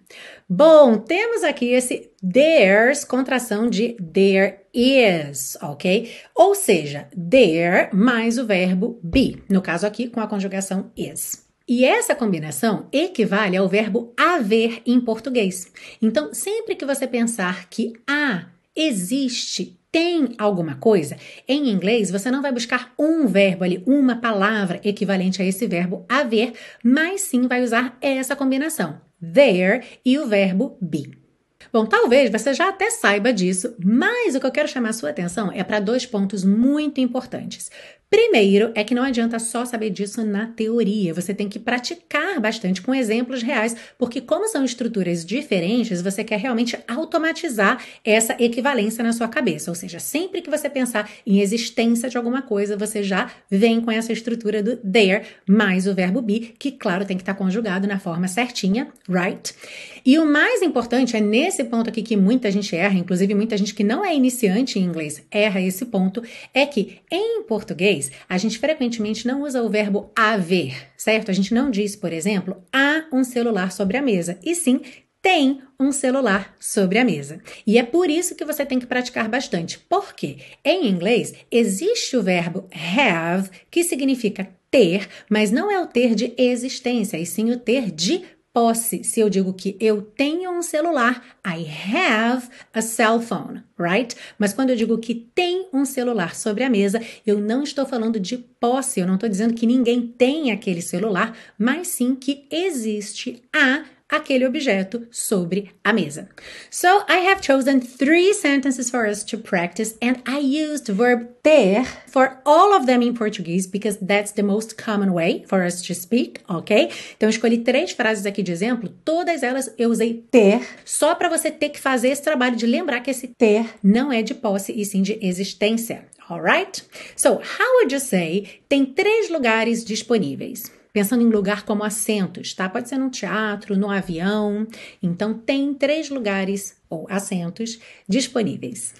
Bom, 0.47 0.99
temos 0.99 1.43
aqui 1.43 1.71
esse 1.71 2.11
there's, 2.21 3.03
contração 3.03 3.67
de 3.67 3.95
there 3.95 4.59
is, 4.75 5.57
ok? 5.63 6.13
Ou 6.35 6.55
seja, 6.55 7.09
there 7.17 7.89
mais 7.95 8.37
o 8.37 8.45
verbo 8.45 9.01
be, 9.03 9.43
no 9.49 9.63
caso 9.63 9.87
aqui 9.87 10.07
com 10.07 10.21
a 10.21 10.29
conjugação 10.29 10.93
is. 10.95 11.47
E 11.67 11.83
essa 11.83 12.15
combinação 12.15 12.89
equivale 12.93 13.57
ao 13.57 13.67
verbo 13.67 14.13
haver 14.19 14.83
em 14.85 15.01
português. 15.01 15.73
Então, 16.03 16.35
sempre 16.35 16.77
que 16.77 16.85
você 16.85 17.07
pensar 17.07 17.71
que 17.71 17.95
há, 18.07 18.49
existe, 18.77 19.78
tem 19.99 20.37
alguma 20.39 20.77
coisa, 20.77 21.17
em 21.49 21.69
inglês 21.69 22.09
você 22.09 22.31
não 22.31 22.41
vai 22.41 22.53
buscar 22.53 22.93
um 22.97 23.27
verbo 23.27 23.65
ali, 23.65 23.83
uma 23.85 24.15
palavra 24.15 24.81
equivalente 24.85 25.43
a 25.43 25.45
esse 25.45 25.67
verbo 25.67 26.07
haver, 26.09 26.53
mas 26.85 27.23
sim 27.23 27.49
vai 27.49 27.65
usar 27.65 27.99
essa 28.01 28.37
combinação, 28.37 29.01
there 29.21 29.83
e 30.05 30.17
o 30.17 30.29
verbo 30.29 30.79
be. 30.81 31.28
Bom, 31.73 31.85
talvez 31.85 32.31
você 32.31 32.55
já 32.55 32.69
até 32.69 32.91
saiba 32.91 33.33
disso, 33.33 33.75
mas 33.85 34.35
o 34.35 34.41
que 34.41 34.47
eu 34.47 34.51
quero 34.53 34.69
chamar 34.69 34.93
sua 34.93 35.11
atenção 35.11 35.51
é 35.53 35.63
para 35.63 35.81
dois 35.81 36.07
pontos 36.07 36.45
muito 36.45 37.01
importantes. 37.01 37.71
Primeiro 38.11 38.73
é 38.75 38.83
que 38.83 38.95
não 38.95 39.03
adianta 39.03 39.39
só 39.39 39.67
saber 39.67 39.91
disso 39.91 40.25
na 40.25 40.47
teoria, 40.47 41.13
você 41.13 41.35
tem 41.35 41.47
que 41.47 41.59
praticar 41.59 42.41
bastante 42.41 42.81
com 42.81 42.95
exemplos 42.95 43.43
reais, 43.43 43.77
porque 43.99 44.19
como 44.19 44.49
são 44.49 44.65
estruturas 44.65 45.27
diferentes, 45.27 46.01
você 46.01 46.25
quer 46.25 46.39
realmente 46.39 46.79
automatizar 46.89 47.85
essa 48.03 48.35
equivalência 48.39 49.05
na 49.05 49.13
sua 49.13 49.29
cabeça, 49.29 49.71
ou 49.71 49.75
seja, 49.75 49.99
sempre 49.99 50.41
que 50.41 50.49
você 50.49 50.71
pensar 50.71 51.11
em 51.27 51.41
existência 51.41 52.09
de 52.09 52.17
alguma 52.17 52.41
coisa, 52.41 52.79
você 52.79 53.03
já 53.03 53.31
vem 53.51 53.79
com 53.79 53.91
essa 53.91 54.11
estrutura 54.11 54.63
do 54.63 54.79
there 54.79 55.27
mais 55.47 55.87
o 55.87 55.95
verbo 55.95 56.23
be, 56.23 56.55
que 56.59 56.73
claro 56.73 57.05
tem 57.05 57.17
que 57.17 57.23
estar 57.23 57.35
conjugado 57.35 57.87
na 57.87 57.99
forma 57.99 58.27
certinha, 58.27 58.89
right? 59.07 59.55
E 60.03 60.19
o 60.19 60.25
mais 60.25 60.63
importante 60.63 61.15
é 61.15 61.21
nesse 61.21 61.48
ponto 61.65 61.91
aqui 61.91 62.03
que 62.03 62.17
muita 62.17 62.51
gente 62.51 62.75
erra, 62.75 62.99
inclusive 62.99 63.35
muita 63.35 63.57
gente 63.57 63.75
que 63.75 63.85
não 63.85 64.05
é 64.05 64.15
iniciante 64.15 64.79
em 64.79 64.83
inglês 64.83 65.23
erra 65.31 65.61
esse 65.61 65.85
ponto, 65.87 66.23
é 66.53 66.67
que 66.67 67.01
em 67.11 67.43
português, 67.43 68.11
a 68.29 68.37
gente 68.39 68.59
frequentemente 68.59 69.27
não 69.27 69.43
usa 69.43 69.63
o 69.63 69.69
verbo 69.69 70.11
haver, 70.15 70.89
certo? 70.97 71.31
A 71.31 71.35
gente 71.35 71.55
não 71.55 71.71
diz, 71.71 71.97
por 71.97 72.13
exemplo, 72.13 72.57
há 72.73 73.05
um 73.13 73.25
celular 73.25 73.73
sobre 73.73 73.97
a 73.97 74.03
mesa, 74.03 74.39
e 74.45 74.55
sim 74.55 74.81
tem 75.21 75.61
um 75.79 75.91
celular 75.91 76.55
sobre 76.61 76.99
a 76.99 77.05
mesa. 77.05 77.41
E 77.67 77.79
é 77.79 77.83
por 77.83 78.09
isso 78.09 78.35
que 78.35 78.45
você 78.45 78.65
tem 78.65 78.79
que 78.79 78.87
praticar 78.87 79.29
bastante. 79.29 79.79
Porque 79.89 80.39
em 80.65 80.89
inglês 80.89 81.35
existe 81.51 82.17
o 82.17 82.23
verbo 82.23 82.69
have, 82.73 83.51
que 83.71 83.83
significa 83.83 84.49
ter, 84.71 85.09
mas 85.29 85.51
não 85.51 85.71
é 85.71 85.81
o 85.81 85.87
ter 85.87 86.15
de 86.15 86.35
existência, 86.37 87.17
e 87.17 87.27
sim 87.27 87.51
o 87.51 87.59
ter 87.59 87.91
de 87.91 88.23
posse. 88.59 89.05
Se 89.05 89.21
eu 89.21 89.31
digo 89.31 89.53
que 89.53 89.77
eu 89.79 90.03
tenho 90.03 90.51
um 90.51 90.63
celular, 90.63 91.23
I 91.47 91.65
have 91.95 92.49
a 92.75 92.83
cell 92.83 93.21
phone, 93.21 93.63
right? 93.79 94.17
Mas 94.37 94.53
quando 94.53 94.71
eu 94.71 94.77
digo 94.77 94.99
que 94.99 95.15
tem 95.15 95.69
um 95.73 95.85
celular 95.85 96.35
sobre 96.35 96.65
a 96.65 96.69
mesa, 96.69 97.01
eu 97.25 97.39
não 97.39 97.63
estou 97.63 97.87
falando 97.87 98.19
de 98.19 98.37
posse, 98.37 98.99
eu 98.99 99.07
não 99.07 99.15
estou 99.15 99.29
dizendo 99.29 99.55
que 99.55 99.65
ninguém 99.65 100.09
tem 100.09 100.51
aquele 100.51 100.83
celular, 100.83 101.37
mas 101.57 101.87
sim 101.87 102.17
que 102.17 102.49
existe 102.51 103.41
a 103.55 103.85
aquele 104.09 104.47
objeto 104.47 105.07
sobre 105.11 105.71
a 105.85 105.93
mesa. 105.93 106.29
So 106.71 106.89
I 107.09 107.29
have 107.29 107.41
chosen 107.41 107.81
three 107.81 108.33
sentences 108.33 108.91
for 108.91 109.07
us 109.07 109.23
to 109.25 109.39
practice 109.39 109.97
and 110.01 110.23
I 110.27 110.39
used 110.39 110.89
verb 110.89 111.29
ter 111.43 111.85
for 112.07 112.39
all 112.45 112.75
of 112.75 112.87
them 112.87 113.03
in 113.03 113.15
Portuguese 113.15 113.67
because 113.67 113.99
that's 113.99 114.33
the 114.33 114.43
most 114.43 114.77
common 114.77 115.13
way 115.13 115.45
for 115.47 115.63
us 115.65 115.83
to 115.83 115.95
speak, 115.95 116.41
ok? 116.49 116.91
Então 117.17 117.29
escolhi 117.29 117.59
três 117.59 117.93
frases 117.93 118.25
aqui 118.25 118.43
de 118.43 118.53
exemplo, 118.53 118.89
todas 119.05 119.43
elas 119.43 119.73
eu 119.79 119.91
usei 119.91 120.25
ter, 120.31 120.67
só 120.85 121.15
para 121.15 121.29
você 121.29 121.51
ter 121.51 121.69
que 121.69 121.81
fazer 121.81 122.09
esse 122.09 122.23
trabalho 122.23 122.57
de 122.57 122.67
lembrar 122.67 123.01
que 123.01 123.11
esse 123.11 123.29
ter 123.29 123.67
não 123.83 124.11
é 124.13 124.23
de 124.23 124.35
posse 124.35 124.73
e 124.73 124.85
sim 124.85 125.03
de 125.03 125.19
existência. 125.21 126.07
Alright? 126.31 126.85
So, 127.17 127.31
how 127.31 127.77
would 127.77 127.95
you 127.95 128.01
say 128.01 128.61
tem 128.69 128.85
três 128.85 129.31
lugares 129.31 129.83
disponíveis? 129.83 130.78
Pensando 130.93 131.23
em 131.23 131.31
lugar 131.31 131.65
como 131.65 131.85
assentos, 131.85 132.55
tá? 132.55 132.69
Pode 132.69 132.89
ser 132.89 132.99
num 132.99 133.11
teatro, 133.11 133.77
no 133.77 133.91
avião. 133.91 134.67
Então, 135.03 135.35
tem 135.35 135.75
três 135.75 136.11
lugares 136.11 136.77
ou 136.89 137.07
assentos 137.09 137.79
disponíveis. 138.09 138.95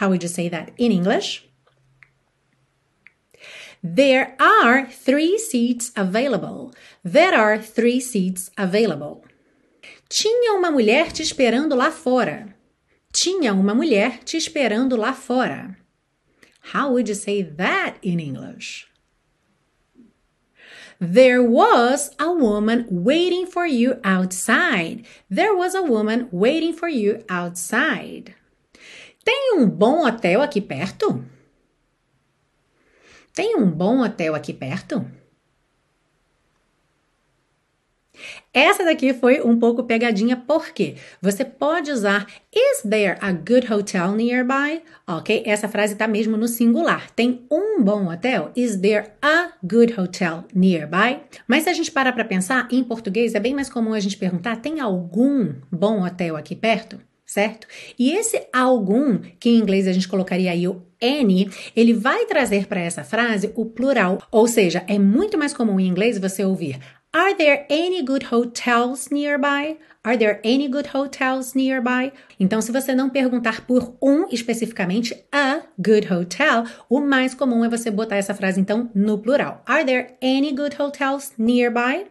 How 0.00 0.08
would 0.08 0.24
you 0.24 0.28
say 0.28 0.50
that 0.50 0.72
in 0.78 0.90
English? 0.90 1.48
There 3.82 4.34
are 4.38 4.86
three 4.86 5.38
seats 5.38 5.92
available. 5.94 6.72
There 7.04 7.36
are 7.36 7.58
three 7.58 8.00
seats 8.00 8.50
available. 8.56 9.22
Tinha 10.08 10.54
uma 10.54 10.70
mulher 10.70 11.12
te 11.12 11.22
esperando 11.22 11.74
lá 11.74 11.90
fora. 11.90 12.56
Tinha 13.12 13.52
uma 13.52 13.74
mulher 13.74 14.20
te 14.24 14.36
esperando 14.36 14.96
lá 14.96 15.12
fora. 15.12 15.76
How 16.72 16.90
would 16.92 17.10
you 17.10 17.14
say 17.14 17.44
that 17.44 17.98
in 18.02 18.18
English? 18.18 18.86
There 21.06 21.42
was 21.42 22.16
a 22.18 22.32
woman 22.32 22.86
waiting 22.88 23.44
for 23.44 23.66
you 23.66 24.00
outside. 24.02 25.04
There 25.28 25.54
was 25.54 25.74
a 25.74 25.82
woman 25.82 26.28
waiting 26.32 26.72
for 26.72 26.88
you 26.88 27.22
outside. 27.28 28.34
Tem 29.22 29.52
um 29.58 29.68
bom 29.68 30.04
hotel 30.04 30.40
aqui 30.40 30.62
perto? 30.62 31.22
Tem 33.34 33.54
um 33.54 33.70
bom 33.70 33.98
hotel 33.98 34.34
aqui 34.34 34.54
perto? 34.54 35.04
Essa 38.52 38.84
daqui 38.84 39.12
foi 39.12 39.40
um 39.40 39.58
pouco 39.58 39.84
pegadinha, 39.84 40.36
porque 40.36 40.96
você 41.20 41.44
pode 41.44 41.90
usar 41.90 42.26
Is 42.54 42.82
there 42.88 43.18
a 43.20 43.32
good 43.32 43.72
hotel 43.72 44.12
nearby? 44.12 44.82
Ok? 45.06 45.42
Essa 45.44 45.68
frase 45.68 45.94
está 45.94 46.06
mesmo 46.06 46.36
no 46.36 46.46
singular. 46.46 47.10
Tem 47.10 47.44
um 47.50 47.82
bom 47.82 48.12
hotel? 48.12 48.50
Is 48.54 48.76
there 48.76 49.10
a 49.20 49.52
good 49.62 49.98
hotel 49.98 50.44
nearby? 50.54 51.20
Mas 51.46 51.64
se 51.64 51.70
a 51.70 51.72
gente 51.72 51.90
parar 51.90 52.12
para 52.12 52.24
pensar, 52.24 52.68
em 52.70 52.84
português 52.84 53.34
é 53.34 53.40
bem 53.40 53.54
mais 53.54 53.68
comum 53.68 53.92
a 53.92 54.00
gente 54.00 54.16
perguntar: 54.16 54.56
tem 54.56 54.80
algum 54.80 55.52
bom 55.70 56.04
hotel 56.04 56.36
aqui 56.36 56.54
perto? 56.54 56.98
certo? 57.26 57.66
E 57.98 58.12
esse 58.12 58.46
algum, 58.52 59.18
que 59.40 59.48
em 59.48 59.58
inglês 59.58 59.88
a 59.88 59.92
gente 59.92 60.06
colocaria 60.06 60.52
aí 60.52 60.68
o 60.68 60.82
any, 61.02 61.50
ele 61.74 61.92
vai 61.92 62.26
trazer 62.26 62.66
para 62.66 62.80
essa 62.80 63.02
frase 63.02 63.50
o 63.56 63.66
plural, 63.66 64.22
ou 64.30 64.46
seja, 64.46 64.84
é 64.86 64.98
muito 64.98 65.36
mais 65.36 65.52
comum 65.52 65.80
em 65.80 65.88
inglês 65.88 66.18
você 66.18 66.44
ouvir 66.44 66.78
Are 67.14 67.32
there 67.32 67.64
any 67.70 68.02
good 68.02 68.24
hotels 68.32 69.08
nearby? 69.08 69.76
Are 70.04 70.16
there 70.16 70.40
any 70.42 70.66
good 70.66 70.88
hotels 70.92 71.54
nearby? 71.54 72.12
Então, 72.40 72.60
se 72.60 72.72
você 72.72 72.92
não 72.92 73.08
perguntar 73.08 73.64
por 73.64 73.96
um 74.02 74.26
especificamente, 74.32 75.14
a 75.30 75.60
good 75.78 76.12
hotel, 76.12 76.64
o 76.90 77.00
mais 77.00 77.32
comum 77.32 77.64
é 77.64 77.68
você 77.68 77.88
botar 77.88 78.16
essa 78.16 78.34
frase 78.34 78.60
então 78.60 78.90
no 78.92 79.16
plural. 79.16 79.62
Are 79.64 79.84
there 79.84 80.16
any 80.20 80.50
good 80.50 80.74
hotels 80.76 81.32
nearby? 81.38 82.06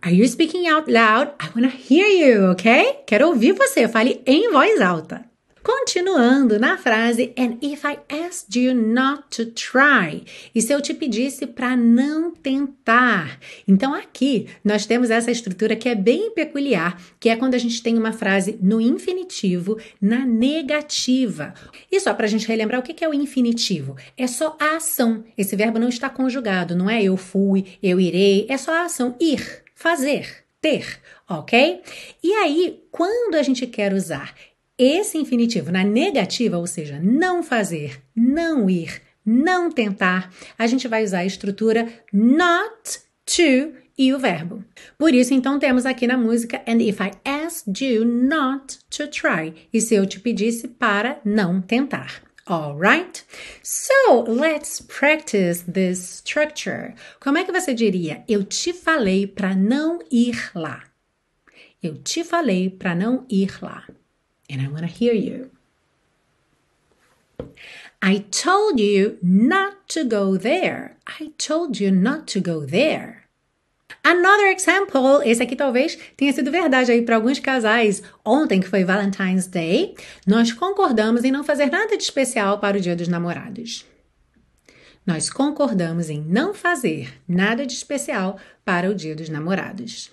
Are 0.00 0.14
you 0.14 0.26
speaking 0.26 0.68
out 0.68 0.90
loud? 0.90 1.32
I 1.38 1.50
want 1.54 1.70
to 1.70 1.76
hear 1.76 2.06
you, 2.06 2.50
ok? 2.52 3.02
Quero 3.06 3.28
ouvir 3.28 3.52
você. 3.52 3.86
Fale 3.86 4.22
em 4.24 4.50
voz 4.50 4.80
alta. 4.80 5.33
Continuando 5.64 6.60
na 6.60 6.76
frase, 6.76 7.32
and 7.38 7.56
if 7.62 7.86
I 7.86 7.96
asked 8.10 8.54
you 8.54 8.74
not 8.74 9.24
to 9.30 9.46
try, 9.46 10.22
e 10.54 10.60
se 10.60 10.70
eu 10.70 10.82
te 10.82 10.92
pedisse 10.92 11.46
para 11.46 11.74
não 11.74 12.32
tentar. 12.32 13.40
Então 13.66 13.94
aqui 13.94 14.46
nós 14.62 14.84
temos 14.84 15.08
essa 15.08 15.30
estrutura 15.30 15.74
que 15.74 15.88
é 15.88 15.94
bem 15.94 16.32
peculiar, 16.32 17.00
que 17.18 17.30
é 17.30 17.36
quando 17.36 17.54
a 17.54 17.58
gente 17.58 17.82
tem 17.82 17.96
uma 17.96 18.12
frase 18.12 18.58
no 18.60 18.78
infinitivo 18.78 19.80
na 19.98 20.18
negativa. 20.26 21.54
E 21.90 21.98
só 21.98 22.12
para 22.12 22.26
a 22.26 22.28
gente 22.28 22.46
relembrar 22.46 22.80
o 22.80 22.82
que 22.82 23.02
é 23.02 23.08
o 23.08 23.14
infinitivo, 23.14 23.96
é 24.18 24.26
só 24.26 24.58
a 24.60 24.76
ação. 24.76 25.24
Esse 25.36 25.56
verbo 25.56 25.78
não 25.78 25.88
está 25.88 26.10
conjugado, 26.10 26.76
não 26.76 26.90
é 26.90 27.02
eu 27.02 27.16
fui, 27.16 27.78
eu 27.82 27.98
irei, 27.98 28.44
é 28.50 28.58
só 28.58 28.70
a 28.70 28.84
ação 28.84 29.16
ir, 29.18 29.62
fazer, 29.74 30.44
ter, 30.60 31.00
ok? 31.26 31.80
E 32.22 32.32
aí, 32.34 32.82
quando 32.90 33.36
a 33.36 33.42
gente 33.42 33.66
quer 33.66 33.94
usar 33.94 34.34
esse 34.78 35.18
infinitivo 35.18 35.70
na 35.70 35.84
negativa, 35.84 36.58
ou 36.58 36.66
seja, 36.66 36.98
não 37.00 37.42
fazer, 37.42 38.02
não 38.14 38.68
ir, 38.68 39.00
não 39.24 39.70
tentar, 39.70 40.32
a 40.58 40.66
gente 40.66 40.88
vai 40.88 41.04
usar 41.04 41.20
a 41.20 41.26
estrutura 41.26 41.88
not 42.12 43.00
to 43.24 43.72
e 43.96 44.12
o 44.12 44.18
verbo. 44.18 44.64
Por 44.98 45.14
isso, 45.14 45.32
então, 45.32 45.58
temos 45.58 45.86
aqui 45.86 46.06
na 46.06 46.16
música 46.16 46.62
And 46.66 46.82
if 46.82 46.98
I 47.00 47.12
asked 47.24 47.84
you 47.84 48.04
not 48.04 48.78
to 48.90 49.06
try. 49.06 49.54
E 49.72 49.80
se 49.80 49.94
eu 49.94 50.04
te 50.04 50.18
pedisse 50.18 50.66
para 50.66 51.20
não 51.24 51.62
tentar. 51.62 52.22
Alright? 52.46 53.24
So, 53.62 54.24
let's 54.28 54.80
practice 54.80 55.64
this 55.70 56.22
structure. 56.24 56.94
Como 57.20 57.38
é 57.38 57.44
que 57.44 57.52
você 57.52 57.72
diria? 57.72 58.22
Eu 58.28 58.44
te 58.44 58.72
falei 58.72 59.26
para 59.26 59.54
não 59.54 60.00
ir 60.10 60.50
lá. 60.54 60.82
Eu 61.82 61.96
te 61.96 62.24
falei 62.24 62.68
para 62.68 62.94
não 62.94 63.24
ir 63.30 63.62
lá 63.62 63.86
and 64.48 64.60
I 64.60 64.68
want 64.68 64.80
to 64.80 64.86
hear 64.86 65.14
you. 65.14 65.50
I 68.02 68.24
told 68.30 68.78
you 68.80 69.18
not 69.22 69.88
to 69.88 70.04
go 70.04 70.36
there. 70.36 70.98
I 71.06 71.32
told 71.38 71.80
you 71.80 71.90
not 71.90 72.26
to 72.28 72.40
go 72.40 72.66
there. 72.66 73.24
Another 74.02 74.48
example, 74.48 75.22
esse 75.24 75.42
aqui 75.42 75.56
talvez 75.56 75.98
tenha 76.14 76.30
sido 76.30 76.50
verdade 76.50 76.92
aí 76.92 77.00
para 77.00 77.16
alguns 77.16 77.38
casais. 77.38 78.02
Ontem, 78.22 78.60
que 78.60 78.68
foi 78.68 78.84
Valentine's 78.84 79.46
Day, 79.46 79.94
nós 80.26 80.52
concordamos 80.52 81.24
em 81.24 81.32
não 81.32 81.42
fazer 81.42 81.70
nada 81.70 81.96
de 81.96 82.02
especial 82.02 82.58
para 82.58 82.76
o 82.76 82.80
Dia 82.80 82.94
dos 82.94 83.08
Namorados. 83.08 83.86
Nós 85.06 85.30
concordamos 85.30 86.10
em 86.10 86.20
não 86.20 86.52
fazer 86.52 87.18
nada 87.26 87.66
de 87.66 87.72
especial 87.72 88.38
para 88.64 88.90
o 88.90 88.94
Dia 88.94 89.14
dos 89.14 89.30
Namorados. 89.30 90.10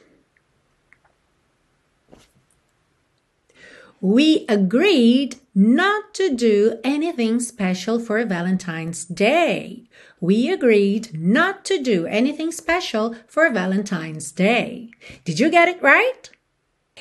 We 4.04 4.46
agreed 4.50 5.36
not 5.54 6.16
to 6.16 6.36
do 6.36 6.80
anything 6.84 7.40
special 7.40 8.00
for 8.00 8.26
Valentine's 8.26 9.06
Day. 9.06 9.84
We 10.20 10.52
agreed 10.52 11.12
not 11.14 11.64
to 11.66 11.78
do 11.78 12.08
anything 12.08 12.52
special 12.52 13.14
for 13.28 13.52
Valentine's 13.52 14.32
Day. 14.32 14.90
Did 15.24 15.40
you 15.40 15.52
get 15.52 15.68
it 15.68 15.84
right? 15.84 16.32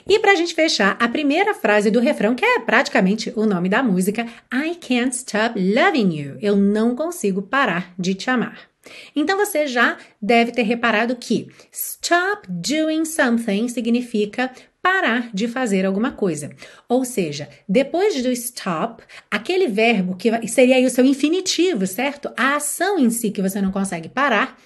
E 0.07 0.19
para 0.19 0.33
a 0.33 0.35
gente 0.35 0.54
fechar, 0.54 0.99
a 1.00 1.09
primeira 1.09 1.54
frase 1.54 1.90
do 1.90 2.00
refrão, 2.00 2.35
que 2.35 2.45
é 2.45 2.61
praticamente 2.61 3.33
o 3.35 3.47
nome 3.47 3.71
da 3.71 3.83
música, 3.83 4.26
I 4.52 4.75
can't 4.75 5.16
stop 5.16 5.59
loving 5.59 6.12
you. 6.14 6.37
Eu 6.42 6.54
não 6.54 6.95
consigo 6.95 7.40
parar 7.40 7.95
de 7.99 8.14
te 8.14 8.28
amar. 8.28 8.69
Então 9.14 9.38
você 9.38 9.66
já 9.66 9.97
deve 10.21 10.52
ter 10.52 10.62
reparado 10.62 11.16
que 11.16 11.49
stop 11.73 12.47
doing 12.49 13.04
something 13.04 13.69
significa 13.69 14.50
parar 14.83 15.31
de 15.33 15.47
fazer 15.47 15.85
alguma 15.85 16.13
coisa. 16.13 16.51
Ou 16.89 17.05
seja, 17.05 17.49
depois 17.69 18.23
do 18.23 18.31
stop, 18.33 19.03
aquele 19.31 19.69
verbo 19.69 20.17
que 20.17 20.47
seria 20.49 20.77
aí 20.77 20.87
o 20.87 20.91
seu 20.91 21.05
infinitivo, 21.05 21.87
certo? 21.87 22.31
A 22.37 22.57
ação 22.57 22.99
em 22.99 23.11
si 23.11 23.31
que 23.31 23.43
você 23.43 23.61
não 23.61 23.71
consegue 23.71 24.09
parar, 24.09 24.57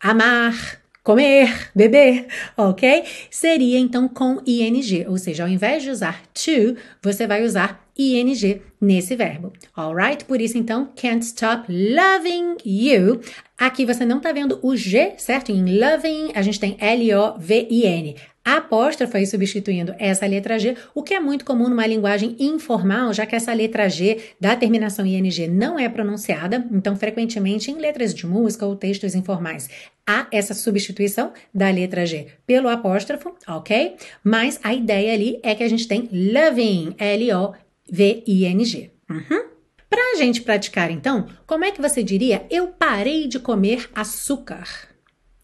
amar, 0.00 0.80
comer, 1.06 1.70
beber, 1.72 2.26
ok? 2.56 3.04
Seria 3.30 3.78
então 3.78 4.08
com 4.08 4.40
ing, 4.44 5.06
ou 5.06 5.16
seja, 5.16 5.44
ao 5.44 5.48
invés 5.48 5.84
de 5.84 5.90
usar 5.90 6.20
to, 6.34 6.76
você 7.00 7.28
vai 7.28 7.44
usar 7.44 7.86
ing 7.96 8.60
nesse 8.80 9.14
verbo, 9.14 9.52
alright? 9.74 10.24
Por 10.24 10.40
isso 10.40 10.58
então, 10.58 10.92
can't 10.96 11.24
stop 11.24 11.72
loving 11.72 12.56
you. 12.64 13.20
Aqui 13.56 13.86
você 13.86 14.04
não 14.04 14.20
tá 14.20 14.32
vendo 14.32 14.58
o 14.62 14.76
G, 14.76 15.14
certo? 15.16 15.52
Em 15.52 15.78
loving, 15.78 16.32
a 16.34 16.42
gente 16.42 16.58
tem 16.58 16.76
L-O-V-I-N. 16.78 18.16
Apóstrofo 18.46 19.16
aí 19.16 19.26
substituindo 19.26 19.92
essa 19.98 20.24
letra 20.24 20.56
G, 20.56 20.76
o 20.94 21.02
que 21.02 21.12
é 21.12 21.18
muito 21.18 21.44
comum 21.44 21.68
numa 21.68 21.84
linguagem 21.84 22.36
informal, 22.38 23.12
já 23.12 23.26
que 23.26 23.34
essa 23.34 23.52
letra 23.52 23.88
G 23.88 24.20
da 24.40 24.54
terminação 24.54 25.04
ING 25.04 25.48
não 25.48 25.76
é 25.76 25.88
pronunciada, 25.88 26.64
então 26.70 26.94
frequentemente 26.94 27.72
em 27.72 27.78
letras 27.78 28.14
de 28.14 28.24
música 28.24 28.64
ou 28.64 28.76
textos 28.76 29.16
informais 29.16 29.68
há 30.06 30.28
essa 30.30 30.54
substituição 30.54 31.32
da 31.52 31.68
letra 31.68 32.06
G 32.06 32.28
pelo 32.46 32.68
apóstrofo, 32.68 33.34
ok? 33.48 33.96
Mas 34.22 34.60
a 34.62 34.72
ideia 34.72 35.12
ali 35.12 35.40
é 35.42 35.52
que 35.52 35.64
a 35.64 35.68
gente 35.68 35.88
tem 35.88 36.08
loving, 36.12 36.94
L-O-V-I-N-G. 36.96 38.90
Uhum. 39.10 39.44
Para 39.90 40.12
a 40.12 40.16
gente 40.16 40.42
praticar, 40.42 40.90
então, 40.90 41.26
como 41.46 41.64
é 41.64 41.72
que 41.72 41.82
você 41.82 42.02
diria 42.02 42.46
eu 42.48 42.68
parei 42.68 43.26
de 43.26 43.40
comer 43.40 43.90
açúcar? 43.92 44.68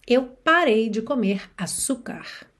Eu 0.06 0.24
parei 0.44 0.88
de 0.88 1.02
comer 1.02 1.42
açúcar. 1.56 2.51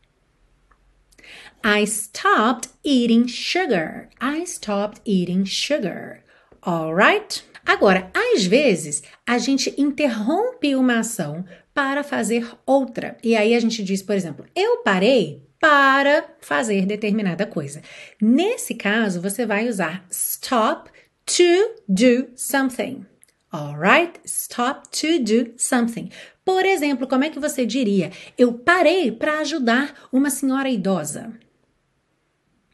I 1.65 1.85
stopped 1.87 2.71
eating 2.85 3.27
sugar. 3.27 4.09
I 4.21 4.45
stopped 4.45 5.01
eating 5.05 5.45
sugar. 5.45 6.23
Alright? 6.67 7.45
Agora, 7.65 8.11
às 8.15 8.45
vezes, 8.45 9.03
a 9.27 9.39
gente 9.39 9.75
interrompe 9.79 10.75
uma 10.75 10.99
ação 10.99 11.45
para 11.75 12.03
fazer 12.03 12.47
outra. 12.67 13.17
E 13.23 13.37
aí 13.37 13.55
a 13.55 13.61
gente 13.61 13.83
diz, 13.83 14.03
por 14.03 14.15
exemplo, 14.15 14.45
eu 14.55 14.79
parei 14.79 15.43
para 15.61 16.25
fazer 16.41 16.85
determinada 16.87 17.47
coisa. 17.47 17.83
Nesse 18.21 18.75
caso, 18.75 19.21
você 19.21 19.47
vai 19.47 19.69
usar 19.69 20.05
stop 20.11 20.91
to 21.25 21.81
do 21.89 22.29
something. 22.35 23.07
Alright? 23.53 24.19
Stop 24.25 24.89
to 24.91 25.23
do 25.23 25.53
something. 25.57 26.11
Por 26.45 26.65
exemplo, 26.65 27.07
como 27.07 27.25
é 27.25 27.31
que 27.31 27.39
você 27.39 27.65
diria? 27.65 28.11
Eu 28.37 28.53
parei 28.55 29.13
para 29.13 29.39
ajudar 29.39 30.09
uma 30.13 30.31
senhora 30.31 30.69
idosa. 30.69 31.33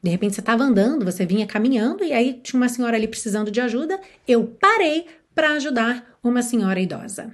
De 0.02 0.10
repente 0.10 0.34
você 0.34 0.40
estava 0.40 0.62
andando, 0.62 1.04
você 1.04 1.26
vinha 1.26 1.46
caminhando 1.46 2.04
e 2.04 2.12
aí 2.12 2.34
tinha 2.34 2.58
uma 2.58 2.68
senhora 2.68 2.96
ali 2.96 3.06
precisando 3.06 3.50
de 3.50 3.60
ajuda. 3.60 4.00
Eu 4.26 4.44
parei 4.44 5.06
para 5.34 5.52
ajudar 5.52 6.18
uma 6.22 6.40
senhora 6.40 6.80
idosa. 6.80 7.32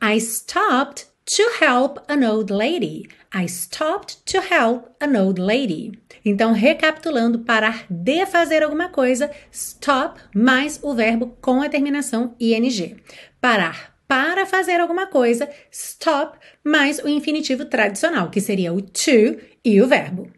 I 0.00 0.18
stopped 0.20 1.06
to 1.24 1.42
help 1.64 1.98
an 2.08 2.24
old 2.24 2.52
lady. 2.52 3.08
I 3.34 3.46
stopped 3.46 4.22
to 4.32 4.38
help 4.38 4.86
an 5.00 5.18
old 5.20 5.40
lady. 5.40 5.92
Então, 6.24 6.52
recapitulando, 6.52 7.40
parar 7.40 7.86
de 7.90 8.24
fazer 8.26 8.62
alguma 8.62 8.88
coisa, 8.88 9.30
stop 9.50 10.20
mais 10.34 10.78
o 10.82 10.94
verbo 10.94 11.36
com 11.40 11.60
a 11.60 11.68
terminação 11.68 12.34
ing. 12.38 12.96
Parar 13.40 13.97
para 14.08 14.46
fazer 14.46 14.80
alguma 14.80 15.06
coisa, 15.06 15.48
stop 15.70 16.38
mais 16.64 16.98
o 16.98 17.08
infinitivo 17.08 17.66
tradicional, 17.66 18.30
que 18.30 18.40
seria 18.40 18.72
o 18.72 18.80
to 18.80 19.38
e 19.62 19.80
o 19.80 19.86
verbo. 19.86 20.37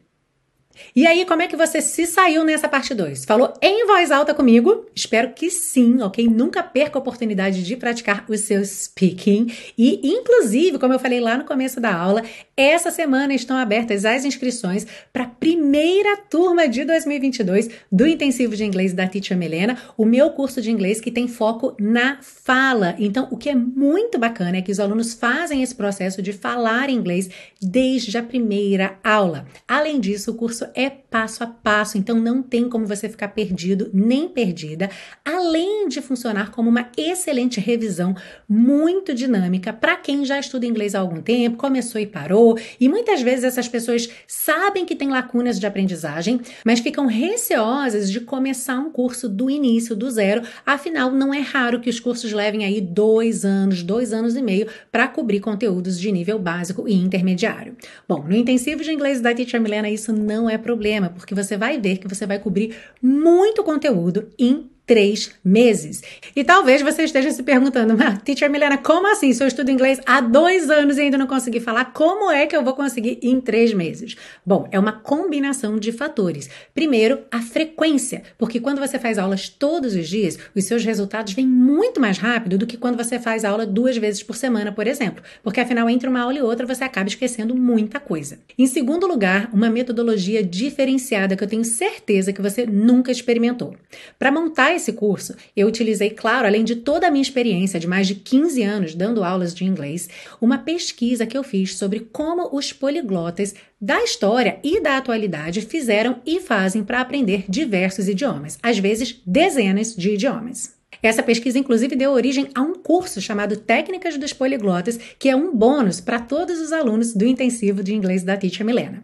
E 0.94 1.06
aí, 1.06 1.24
como 1.24 1.42
é 1.42 1.46
que 1.46 1.56
você 1.56 1.80
se 1.80 2.06
saiu 2.06 2.44
nessa 2.44 2.68
parte 2.68 2.94
2? 2.94 3.24
Falou 3.24 3.52
em 3.60 3.86
voz 3.86 4.10
alta 4.10 4.34
comigo? 4.34 4.86
Espero 4.94 5.32
que 5.32 5.50
sim, 5.50 6.02
ok? 6.02 6.26
Nunca 6.28 6.62
perca 6.62 6.98
a 6.98 7.00
oportunidade 7.00 7.62
de 7.62 7.76
praticar 7.76 8.24
o 8.28 8.36
seu 8.36 8.64
speaking. 8.64 9.52
E, 9.76 10.00
inclusive, 10.02 10.78
como 10.78 10.92
eu 10.92 10.98
falei 10.98 11.20
lá 11.20 11.36
no 11.36 11.44
começo 11.44 11.80
da 11.80 11.94
aula, 11.94 12.22
essa 12.56 12.90
semana 12.90 13.34
estão 13.34 13.56
abertas 13.56 14.04
as 14.04 14.24
inscrições 14.24 14.86
para 15.12 15.24
a 15.24 15.28
primeira 15.28 16.16
turma 16.16 16.68
de 16.68 16.84
2022 16.84 17.70
do 17.90 18.06
Intensivo 18.06 18.54
de 18.56 18.64
Inglês 18.64 18.92
da 18.92 19.06
Teacher 19.06 19.36
Milena, 19.36 19.78
o 19.96 20.04
meu 20.04 20.30
curso 20.30 20.60
de 20.60 20.70
inglês 20.70 21.00
que 21.00 21.10
tem 21.10 21.26
foco 21.26 21.74
na 21.78 22.18
fala. 22.20 22.94
Então, 22.98 23.28
o 23.30 23.36
que 23.36 23.48
é 23.48 23.54
muito 23.54 24.18
bacana 24.18 24.58
é 24.58 24.62
que 24.62 24.72
os 24.72 24.80
alunos 24.80 25.14
fazem 25.14 25.62
esse 25.62 25.74
processo 25.74 26.20
de 26.20 26.32
falar 26.32 26.90
inglês 26.90 27.30
desde 27.60 28.16
a 28.18 28.22
primeira 28.22 28.98
aula. 29.02 29.46
Além 29.66 30.00
disso, 30.00 30.30
o 30.30 30.34
curso 30.34 30.66
é 30.74 30.90
passo 30.90 31.42
a 31.42 31.46
passo, 31.46 31.98
então 31.98 32.18
não 32.18 32.42
tem 32.42 32.68
como 32.68 32.86
você 32.86 33.08
ficar 33.08 33.28
perdido 33.28 33.90
nem 33.92 34.28
perdida, 34.28 34.90
além 35.24 35.88
de 35.88 36.00
funcionar 36.00 36.50
como 36.50 36.68
uma 36.68 36.88
excelente 36.96 37.60
revisão 37.60 38.14
muito 38.48 39.14
dinâmica 39.14 39.72
para 39.72 39.96
quem 39.96 40.24
já 40.24 40.38
estuda 40.38 40.66
inglês 40.66 40.94
há 40.94 41.00
algum 41.00 41.20
tempo, 41.20 41.56
começou 41.56 42.00
e 42.00 42.06
parou, 42.06 42.58
e 42.80 42.88
muitas 42.88 43.22
vezes 43.22 43.44
essas 43.44 43.68
pessoas 43.68 44.08
sabem 44.26 44.84
que 44.84 44.94
tem 44.94 45.08
lacunas 45.08 45.58
de 45.58 45.66
aprendizagem, 45.66 46.40
mas 46.64 46.80
ficam 46.80 47.06
receosas 47.06 48.10
de 48.10 48.20
começar 48.20 48.78
um 48.78 48.90
curso 48.90 49.28
do 49.28 49.50
início, 49.50 49.96
do 49.96 50.10
zero, 50.10 50.42
afinal 50.64 51.10
não 51.10 51.34
é 51.34 51.40
raro 51.40 51.80
que 51.80 51.90
os 51.90 51.98
cursos 52.00 52.32
levem 52.32 52.64
aí 52.64 52.80
dois 52.80 53.44
anos, 53.44 53.82
dois 53.82 54.12
anos 54.12 54.36
e 54.36 54.42
meio 54.42 54.68
para 54.90 55.08
cobrir 55.08 55.40
conteúdos 55.40 55.98
de 55.98 56.10
nível 56.12 56.38
básico 56.38 56.88
e 56.88 56.94
intermediário. 56.94 57.76
Bom, 58.08 58.22
no 58.22 58.34
intensivo 58.34 58.82
de 58.82 58.92
inglês 58.92 59.20
da 59.20 59.34
Teacher 59.34 59.60
Milena 59.60 59.90
isso 59.90 60.12
não 60.12 60.48
é 60.48 60.58
problema, 60.60 61.10
porque 61.10 61.34
você 61.34 61.56
vai 61.56 61.80
ver 61.80 61.98
que 61.98 62.08
você 62.08 62.26
vai 62.26 62.38
cobrir 62.38 62.76
muito 63.02 63.64
conteúdo 63.64 64.28
em 64.38 64.70
três 64.90 65.30
meses. 65.44 66.02
E 66.34 66.42
talvez 66.42 66.82
você 66.82 67.04
esteja 67.04 67.30
se 67.30 67.44
perguntando, 67.44 67.96
mas 67.96 68.20
teacher 68.24 68.50
Milena, 68.50 68.76
como 68.76 69.06
assim? 69.06 69.32
Se 69.32 69.40
eu 69.40 69.46
estudo 69.46 69.70
inglês 69.70 70.00
há 70.04 70.20
dois 70.20 70.68
anos 70.68 70.98
e 70.98 71.02
ainda 71.02 71.16
não 71.16 71.28
consegui 71.28 71.60
falar, 71.60 71.92
como 71.92 72.28
é 72.28 72.44
que 72.44 72.56
eu 72.56 72.64
vou 72.64 72.74
conseguir 72.74 73.20
em 73.22 73.40
três 73.40 73.72
meses? 73.72 74.16
Bom, 74.44 74.66
é 74.72 74.80
uma 74.80 74.90
combinação 74.90 75.78
de 75.78 75.92
fatores. 75.92 76.50
Primeiro, 76.74 77.20
a 77.30 77.40
frequência, 77.40 78.24
porque 78.36 78.58
quando 78.58 78.80
você 78.80 78.98
faz 78.98 79.16
aulas 79.16 79.48
todos 79.48 79.94
os 79.94 80.08
dias, 80.08 80.36
os 80.56 80.64
seus 80.64 80.84
resultados 80.84 81.34
vêm 81.34 81.46
muito 81.46 82.00
mais 82.00 82.18
rápido 82.18 82.58
do 82.58 82.66
que 82.66 82.76
quando 82.76 82.96
você 82.96 83.16
faz 83.16 83.44
aula 83.44 83.64
duas 83.64 83.96
vezes 83.96 84.24
por 84.24 84.34
semana, 84.34 84.72
por 84.72 84.88
exemplo, 84.88 85.22
porque 85.40 85.60
afinal, 85.60 85.88
entre 85.88 86.08
uma 86.08 86.22
aula 86.22 86.38
e 86.38 86.42
outra, 86.42 86.66
você 86.66 86.82
acaba 86.82 87.06
esquecendo 87.06 87.54
muita 87.54 88.00
coisa. 88.00 88.40
Em 88.58 88.66
segundo 88.66 89.06
lugar, 89.06 89.50
uma 89.52 89.70
metodologia 89.70 90.42
diferenciada 90.42 91.36
que 91.36 91.44
eu 91.44 91.48
tenho 91.48 91.64
certeza 91.64 92.32
que 92.32 92.42
você 92.42 92.66
nunca 92.66 93.12
experimentou. 93.12 93.76
Para 94.18 94.32
montar 94.32 94.79
esse 94.80 94.92
curso, 94.92 95.34
eu 95.56 95.68
utilizei, 95.68 96.10
claro, 96.10 96.46
além 96.46 96.64
de 96.64 96.76
toda 96.76 97.06
a 97.06 97.10
minha 97.10 97.22
experiência 97.22 97.78
de 97.78 97.86
mais 97.86 98.06
de 98.06 98.14
15 98.14 98.62
anos 98.62 98.94
dando 98.94 99.22
aulas 99.22 99.54
de 99.54 99.64
inglês, 99.64 100.08
uma 100.40 100.58
pesquisa 100.58 101.26
que 101.26 101.36
eu 101.36 101.44
fiz 101.44 101.76
sobre 101.76 102.00
como 102.00 102.48
os 102.56 102.72
poliglotas 102.72 103.54
da 103.80 104.02
história 104.02 104.58
e 104.64 104.80
da 104.80 104.96
atualidade 104.96 105.60
fizeram 105.60 106.20
e 106.26 106.40
fazem 106.40 106.82
para 106.82 107.00
aprender 107.00 107.44
diversos 107.48 108.08
idiomas, 108.08 108.58
às 108.62 108.78
vezes 108.78 109.20
dezenas 109.24 109.94
de 109.94 110.14
idiomas. 110.14 110.74
Essa 111.02 111.22
pesquisa, 111.22 111.58
inclusive, 111.58 111.96
deu 111.96 112.10
origem 112.10 112.48
a 112.54 112.60
um 112.60 112.74
curso 112.74 113.20
chamado 113.20 113.56
Técnicas 113.56 114.18
dos 114.18 114.32
Poliglotas, 114.32 114.98
que 115.18 115.28
é 115.28 115.36
um 115.36 115.54
bônus 115.54 116.00
para 116.00 116.18
todos 116.18 116.60
os 116.60 116.72
alunos 116.72 117.14
do 117.14 117.24
intensivo 117.24 117.82
de 117.82 117.94
inglês 117.94 118.22
da 118.22 118.36
Teacher 118.36 118.66
Milena. 118.66 119.02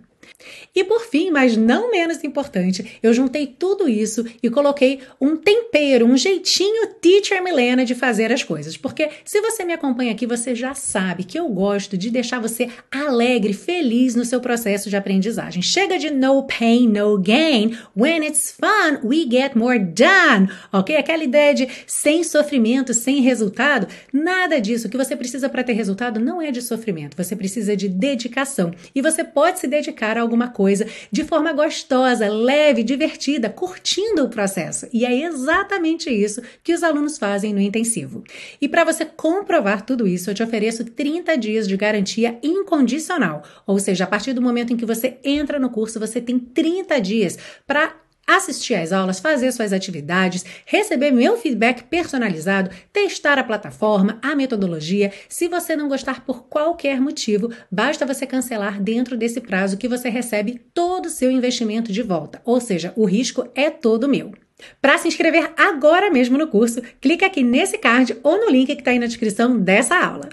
E 0.74 0.84
por 0.84 1.00
fim, 1.00 1.30
mas 1.30 1.56
não 1.56 1.90
menos 1.90 2.22
importante, 2.22 2.98
eu 3.02 3.14
juntei 3.14 3.46
tudo 3.46 3.88
isso 3.88 4.24
e 4.42 4.50
coloquei 4.50 5.00
um 5.20 5.36
tempero, 5.36 6.04
um 6.04 6.16
jeitinho 6.16 6.94
teacher 7.00 7.42
Milena 7.42 7.84
de 7.84 7.94
fazer 7.94 8.30
as 8.30 8.42
coisas. 8.42 8.76
Porque 8.76 9.08
se 9.24 9.40
você 9.40 9.64
me 9.64 9.72
acompanha 9.72 10.12
aqui, 10.12 10.26
você 10.26 10.54
já 10.54 10.74
sabe 10.74 11.24
que 11.24 11.38
eu 11.38 11.48
gosto 11.48 11.96
de 11.96 12.10
deixar 12.10 12.40
você 12.40 12.68
alegre, 12.90 13.54
feliz 13.54 14.14
no 14.14 14.24
seu 14.24 14.40
processo 14.40 14.90
de 14.90 14.96
aprendizagem. 14.96 15.62
Chega 15.62 15.98
de 15.98 16.10
no 16.10 16.46
pain, 16.46 16.88
no 16.88 17.18
gain. 17.18 17.76
When 17.96 18.26
it's 18.26 18.52
fun, 18.52 19.06
we 19.06 19.26
get 19.28 19.54
more 19.54 19.78
done. 19.78 20.50
Ok? 20.72 20.94
Aquela 20.96 21.24
ideia 21.24 21.54
de 21.54 21.68
sem 21.86 22.22
sofrimento, 22.22 22.92
sem 22.92 23.22
resultado. 23.22 23.86
Nada 24.12 24.60
disso. 24.60 24.86
O 24.86 24.90
que 24.90 24.96
você 24.96 25.16
precisa 25.16 25.48
para 25.48 25.64
ter 25.64 25.72
resultado 25.72 26.20
não 26.20 26.42
é 26.42 26.50
de 26.50 26.60
sofrimento. 26.60 27.16
Você 27.16 27.34
precisa 27.34 27.74
de 27.74 27.88
dedicação. 27.88 28.72
E 28.94 29.00
você 29.00 29.24
pode 29.24 29.58
se 29.58 29.66
dedicar 29.66 30.18
a 30.18 30.25
alguma 30.26 30.48
coisa 30.48 30.86
de 31.10 31.24
forma 31.24 31.52
gostosa, 31.52 32.28
leve, 32.28 32.82
divertida, 32.82 33.48
curtindo 33.48 34.24
o 34.24 34.28
processo. 34.28 34.86
E 34.92 35.06
é 35.06 35.22
exatamente 35.22 36.10
isso 36.10 36.42
que 36.62 36.74
os 36.74 36.82
alunos 36.82 37.16
fazem 37.18 37.54
no 37.54 37.60
intensivo. 37.60 38.22
E 38.60 38.68
para 38.68 38.84
você 38.84 39.04
comprovar 39.04 39.82
tudo 39.82 40.06
isso, 40.06 40.30
eu 40.30 40.34
te 40.34 40.42
ofereço 40.42 40.84
30 40.84 41.36
dias 41.36 41.66
de 41.66 41.76
garantia 41.76 42.38
incondicional. 42.42 43.42
Ou 43.66 43.78
seja, 43.78 44.04
a 44.04 44.06
partir 44.06 44.32
do 44.32 44.42
momento 44.42 44.72
em 44.72 44.76
que 44.76 44.84
você 44.84 45.18
entra 45.24 45.58
no 45.58 45.70
curso, 45.70 45.98
você 45.98 46.20
tem 46.20 46.38
30 46.38 47.00
dias 47.00 47.38
para 47.66 48.05
assistir 48.26 48.74
às 48.74 48.92
aulas, 48.92 49.20
fazer 49.20 49.52
suas 49.52 49.72
atividades, 49.72 50.44
receber 50.64 51.12
meu 51.12 51.36
feedback 51.36 51.84
personalizado, 51.84 52.70
testar 52.92 53.38
a 53.38 53.44
plataforma, 53.44 54.18
a 54.20 54.34
metodologia. 54.34 55.12
Se 55.28 55.48
você 55.48 55.76
não 55.76 55.88
gostar 55.88 56.24
por 56.24 56.44
qualquer 56.44 57.00
motivo, 57.00 57.52
basta 57.70 58.04
você 58.04 58.26
cancelar 58.26 58.82
dentro 58.82 59.16
desse 59.16 59.40
prazo 59.40 59.76
que 59.76 59.88
você 59.88 60.08
recebe 60.08 60.60
todo 60.74 61.06
o 61.06 61.10
seu 61.10 61.30
investimento 61.30 61.92
de 61.92 62.02
volta. 62.02 62.42
Ou 62.44 62.60
seja, 62.60 62.92
o 62.96 63.04
risco 63.04 63.48
é 63.54 63.70
todo 63.70 64.08
meu. 64.08 64.32
Para 64.80 64.98
se 64.98 65.06
inscrever 65.06 65.52
agora 65.56 66.10
mesmo 66.10 66.38
no 66.38 66.48
curso, 66.48 66.82
clica 67.00 67.26
aqui 67.26 67.42
nesse 67.42 67.78
card 67.78 68.16
ou 68.22 68.38
no 68.38 68.50
link 68.50 68.74
que 68.74 68.80
está 68.80 68.90
aí 68.90 68.98
na 68.98 69.06
descrição 69.06 69.58
dessa 69.58 69.96
aula. 69.96 70.30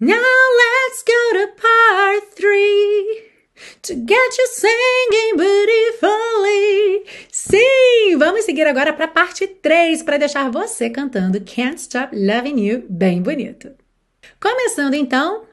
Now 0.00 0.16
let's 0.16 1.04
go 1.06 1.38
to 1.38 1.62
part 1.62 2.34
3 2.34 3.33
to 3.82 3.94
get 3.94 4.38
you 4.38 4.46
singing 4.48 5.36
beautifully. 5.36 7.04
Sim, 7.30 8.16
vamos 8.18 8.44
seguir 8.44 8.66
agora 8.66 8.92
para 8.92 9.06
a 9.06 9.08
parte 9.08 9.46
3 9.46 10.02
para 10.02 10.18
deixar 10.18 10.50
você 10.50 10.90
cantando 10.90 11.40
Can't 11.40 11.80
Stop 11.80 12.16
Loving 12.16 12.60
You 12.60 12.84
bem 12.88 13.22
bonito. 13.22 13.72
Começando 14.40 14.94
então, 14.94 15.46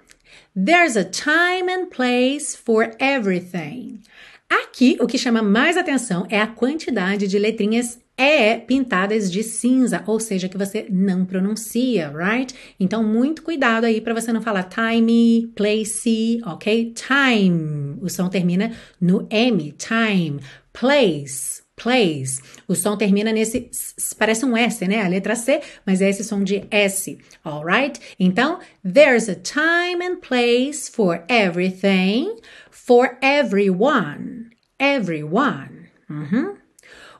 There's 0.53 0.97
a 0.97 1.05
time 1.05 1.69
and 1.69 1.89
place 1.89 2.57
for 2.57 2.93
everything. 2.99 4.01
Aqui, 4.49 4.97
o 4.99 5.07
que 5.07 5.17
chama 5.17 5.41
mais 5.41 5.77
atenção 5.77 6.27
é 6.29 6.41
a 6.41 6.47
quantidade 6.47 7.25
de 7.25 7.39
letrinhas 7.39 7.97
E 8.23 8.59
pintadas 8.59 9.31
de 9.31 9.41
cinza, 9.41 10.03
ou 10.05 10.19
seja, 10.19 10.47
que 10.47 10.55
você 10.55 10.85
não 10.91 11.25
pronuncia, 11.25 12.07
right? 12.15 12.53
Então, 12.79 13.03
muito 13.03 13.41
cuidado 13.41 13.85
aí 13.85 13.99
para 13.99 14.13
você 14.13 14.31
não 14.31 14.43
falar 14.43 14.65
time, 14.65 15.51
place, 15.55 16.39
ok? 16.45 16.93
Time. 16.93 17.97
O 17.99 18.07
som 18.11 18.29
termina 18.29 18.73
no 19.01 19.27
M, 19.27 19.71
time. 19.71 20.39
Place, 20.71 21.63
place. 21.75 22.39
O 22.67 22.75
som 22.75 22.95
termina 22.95 23.31
nesse, 23.31 23.71
parece 24.19 24.45
um 24.45 24.55
S, 24.55 24.87
né? 24.87 25.03
A 25.03 25.07
letra 25.07 25.35
C, 25.35 25.59
mas 25.83 25.99
é 25.99 26.07
esse 26.07 26.23
som 26.23 26.43
de 26.43 26.63
S, 26.69 27.17
alright? 27.43 27.99
Então, 28.19 28.59
there's 28.83 29.29
a 29.29 29.35
time 29.35 30.05
and 30.05 30.17
place 30.17 30.87
for 30.87 31.23
everything, 31.27 32.35
for 32.69 33.17
everyone. 33.19 34.51
Everyone. 34.79 35.89
Uhum. 36.07 36.60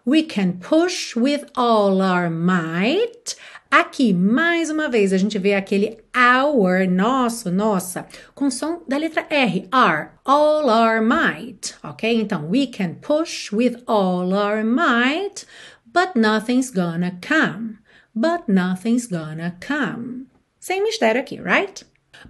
We 0.06 0.24
can 0.24 0.60
push 0.60 1.16
with 1.16 1.46
all 1.56 2.02
our 2.02 2.30
might. 2.30 3.36
Aqui, 3.72 4.14
mais 4.14 4.70
uma 4.70 4.90
vez, 4.90 5.14
a 5.14 5.18
gente 5.18 5.40
vê 5.40 5.54
aquele 5.54 5.98
our, 6.14 6.86
nosso, 6.90 7.50
nossa, 7.50 8.06
com 8.36 8.52
som 8.52 8.82
da 8.86 8.98
letra 8.98 9.26
R, 9.30 9.68
R, 9.72 10.12
all 10.26 10.70
our 10.70 11.02
might, 11.02 11.76
ok? 11.82 12.14
Então, 12.14 12.50
we 12.50 12.68
can 12.68 12.96
push 12.96 13.52
with 13.52 13.82
all 13.88 14.34
our 14.34 14.62
might, 14.64 15.46
but 15.86 16.16
nothing's 16.16 16.70
gonna 16.70 17.18
come. 17.22 17.78
But 18.14 18.50
nothing's 18.50 19.08
gonna 19.08 19.56
come. 19.62 20.26
Sem 20.60 20.84
mistério 20.84 21.22
aqui, 21.22 21.40
right? 21.40 21.84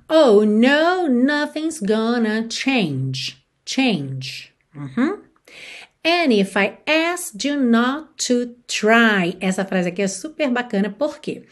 Oh 0.10 0.44
no, 0.46 1.08
nothing's 1.08 1.80
gonna 1.80 2.48
change. 2.48 3.44
Change. 3.66 4.54
Uhum. 4.76 5.24
And 6.04 6.34
if 6.34 6.58
I 6.58 6.80
asked 6.88 7.48
you 7.48 7.58
not 7.58 8.26
to 8.28 8.56
try, 8.68 9.38
essa 9.40 9.64
frase 9.64 9.90
aqui 9.90 10.02
é 10.02 10.08
super 10.08 10.50
bacana, 10.50 10.90
por 10.90 11.20
quê? 11.20 11.44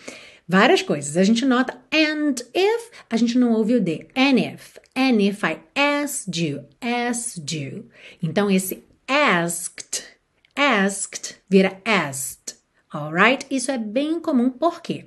Várias 0.47 0.81
coisas. 0.81 1.15
A 1.17 1.23
gente 1.23 1.45
nota 1.45 1.77
and 1.93 2.33
if, 2.55 2.89
a 3.07 3.15
gente 3.15 3.37
não 3.37 3.51
ouve 3.51 3.75
o 3.75 3.81
D. 3.81 4.07
And 4.15 4.39
if. 4.39 4.79
And 4.95 5.21
if 5.21 5.43
I 5.43 5.59
asked 5.75 6.43
you, 6.43 6.65
asked 6.81 7.55
you. 7.55 7.89
Então, 8.23 8.49
esse 8.49 8.83
asked, 9.07 10.03
asked, 10.55 11.35
vira 11.47 11.79
asked. 11.85 12.55
Alright? 12.91 13.45
Isso 13.51 13.69
é 13.69 13.77
bem 13.77 14.19
comum, 14.19 14.49
por 14.49 14.81
quê? 14.81 15.05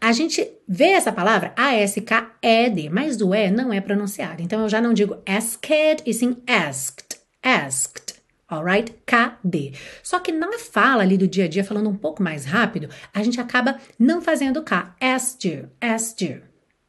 A 0.00 0.12
gente 0.12 0.48
vê 0.68 0.90
essa 0.90 1.10
palavra 1.10 1.52
A-S-K-E-D, 1.56 2.88
mas 2.90 3.20
o 3.20 3.34
E 3.34 3.50
não 3.50 3.72
é 3.72 3.80
pronunciado. 3.80 4.40
Então, 4.40 4.60
eu 4.62 4.68
já 4.68 4.80
não 4.80 4.94
digo 4.94 5.20
asked, 5.26 6.04
e 6.06 6.14
sim 6.14 6.36
asked, 6.46 7.18
asked 7.42 8.17
alright? 8.50 8.94
KD. 9.06 9.74
Só 10.02 10.20
que 10.20 10.32
na 10.32 10.48
fala 10.58 11.02
ali 11.02 11.16
do 11.16 11.28
dia 11.28 11.44
a 11.44 11.48
dia, 11.48 11.64
falando 11.64 11.88
um 11.88 11.96
pouco 11.96 12.22
mais 12.22 12.44
rápido, 12.44 12.88
a 13.12 13.22
gente 13.22 13.40
acaba 13.40 13.78
não 13.98 14.20
fazendo 14.20 14.62
K. 14.62 14.94
Asked 15.00 15.48
you, 15.48 15.68
asked 15.80 16.24
you. 16.24 16.42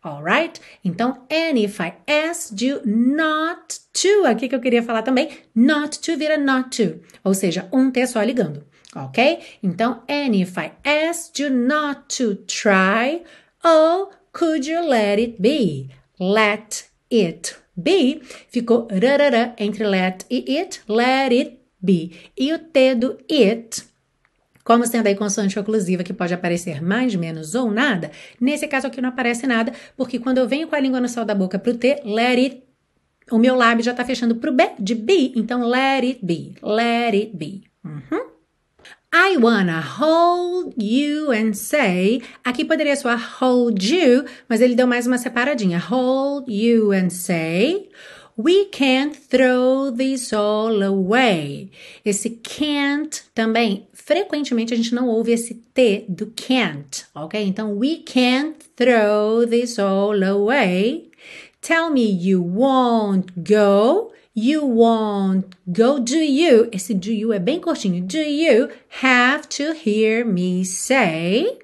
Alright? 0.03 0.61
Então, 0.83 1.25
and 1.29 1.57
if 1.57 1.81
I 1.81 1.93
asked 2.07 2.65
you 2.65 2.81
not 2.85 3.79
to, 3.93 4.25
aqui 4.25 4.47
que 4.47 4.55
eu 4.55 4.61
queria 4.61 4.81
falar 4.81 5.01
também, 5.01 5.29
not 5.53 5.99
to 5.99 6.17
vira 6.17 6.37
not 6.37 6.69
to, 6.69 7.01
ou 7.21 7.33
seja, 7.33 7.67
um 7.73 7.91
T 7.91 8.07
só 8.07 8.23
ligando, 8.23 8.65
ok? 8.95 9.39
Então, 9.61 10.01
and 10.07 10.35
if 10.35 10.57
I 10.57 10.71
asked 10.85 11.43
you 11.43 11.49
not 11.49 12.03
to 12.17 12.35
try, 12.45 13.23
oh, 13.61 14.09
could 14.31 14.65
you 14.69 14.81
let 14.87 15.19
it 15.19 15.35
be? 15.41 15.89
Let 16.17 16.85
it 17.11 17.57
be 17.79 18.21
ficou 18.49 18.87
rarará 18.91 19.53
entre 19.57 19.85
let 19.85 20.25
e 20.29 20.57
it, 20.57 20.81
let 20.87 21.31
it 21.31 21.59
be. 21.81 22.11
E 22.37 22.53
o 22.53 22.59
T 22.59 22.95
do 22.95 23.17
it, 23.29 23.83
como 24.63 24.85
sendo 24.85 25.07
aí 25.07 25.15
consoante 25.15 25.57
oclusiva 25.57 26.03
que 26.03 26.13
pode 26.13 26.33
aparecer 26.33 26.81
mais, 26.81 27.15
menos 27.15 27.55
ou 27.55 27.71
nada, 27.71 28.11
nesse 28.39 28.67
caso 28.67 28.87
aqui 28.87 29.01
não 29.01 29.09
aparece 29.09 29.47
nada, 29.47 29.73
porque 29.97 30.19
quando 30.19 30.37
eu 30.37 30.47
venho 30.47 30.67
com 30.67 30.75
a 30.75 30.79
língua 30.79 30.99
no 30.99 31.09
céu 31.09 31.25
da 31.25 31.33
boca 31.33 31.57
pro 31.57 31.75
T, 31.75 32.01
let 32.05 32.37
it, 32.37 32.63
o 33.31 33.37
meu 33.37 33.55
lábio 33.55 33.83
já 33.83 33.93
tá 33.93 34.03
fechando 34.03 34.35
pro 34.35 34.51
B 34.51 34.71
de 34.79 34.95
be, 34.95 35.33
então 35.35 35.67
let 35.67 36.03
it 36.03 36.19
be, 36.23 36.55
let 36.61 37.13
it 37.13 37.35
be. 37.35 37.63
Uhum. 37.83 38.28
I 39.11 39.37
wanna 39.37 39.81
hold 39.81 40.75
you 40.77 41.31
and 41.31 41.55
say. 41.55 42.21
Aqui 42.43 42.63
poderia 42.63 42.95
soar 42.95 43.17
hold 43.17 43.81
you, 43.83 44.23
mas 44.47 44.61
ele 44.61 44.75
deu 44.75 44.85
mais 44.85 45.07
uma 45.07 45.17
separadinha. 45.17 45.79
Hold 45.79 46.47
you 46.47 46.91
and 46.91 47.09
say. 47.09 47.89
We 48.37 48.65
can't 48.65 49.17
throw 49.17 49.91
this 49.91 50.31
all 50.31 50.81
away. 50.83 51.71
Esse 52.05 52.29
can't 52.29 53.23
também, 53.33 53.87
frequentemente 53.91 54.73
a 54.73 54.77
gente 54.77 54.93
não 54.93 55.09
ouve 55.09 55.31
esse 55.31 55.55
T 55.73 56.05
do 56.07 56.27
can't, 56.27 57.05
ok? 57.13 57.43
Então, 57.43 57.77
we 57.77 58.03
can't 58.05 58.55
throw 58.77 59.45
this 59.45 59.77
all 59.79 60.23
away. 60.23 61.09
Tell 61.61 61.89
me 61.89 62.05
you 62.05 62.41
won't 62.41 63.33
go. 63.35 64.11
You 64.41 64.63
won't 64.63 65.53
go, 65.69 65.99
do 65.99 66.15
you? 66.15 66.69
Esse 66.71 66.93
do 66.93 67.11
you 67.11 67.33
é 67.33 67.39
bem 67.39 67.59
curtinho. 67.59 68.01
Do 68.01 68.19
you 68.19 68.69
have 69.01 69.49
to 69.49 69.73
hear 69.73 70.23
me 70.23 70.63
say? 70.63 71.59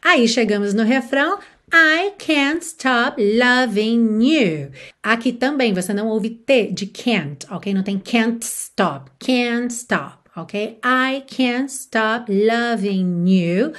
Aí 0.00 0.28
chegamos 0.28 0.72
no 0.72 0.84
refrão. 0.84 1.40
I 1.72 2.12
can't 2.16 2.64
stop 2.64 3.20
loving 3.20 4.22
you. 4.22 4.70
Aqui 5.02 5.32
também 5.32 5.74
você 5.74 5.92
não 5.92 6.06
ouve 6.06 6.30
T 6.30 6.70
de 6.70 6.86
can't, 6.86 7.44
ok? 7.50 7.74
Não 7.74 7.82
tem 7.82 7.98
can't 7.98 8.46
stop. 8.46 9.10
Can't 9.18 9.74
stop, 9.74 10.30
ok? 10.36 10.78
I 10.84 11.24
can't 11.26 11.72
stop 11.72 12.32
loving 12.32 13.28
you. 13.28 13.72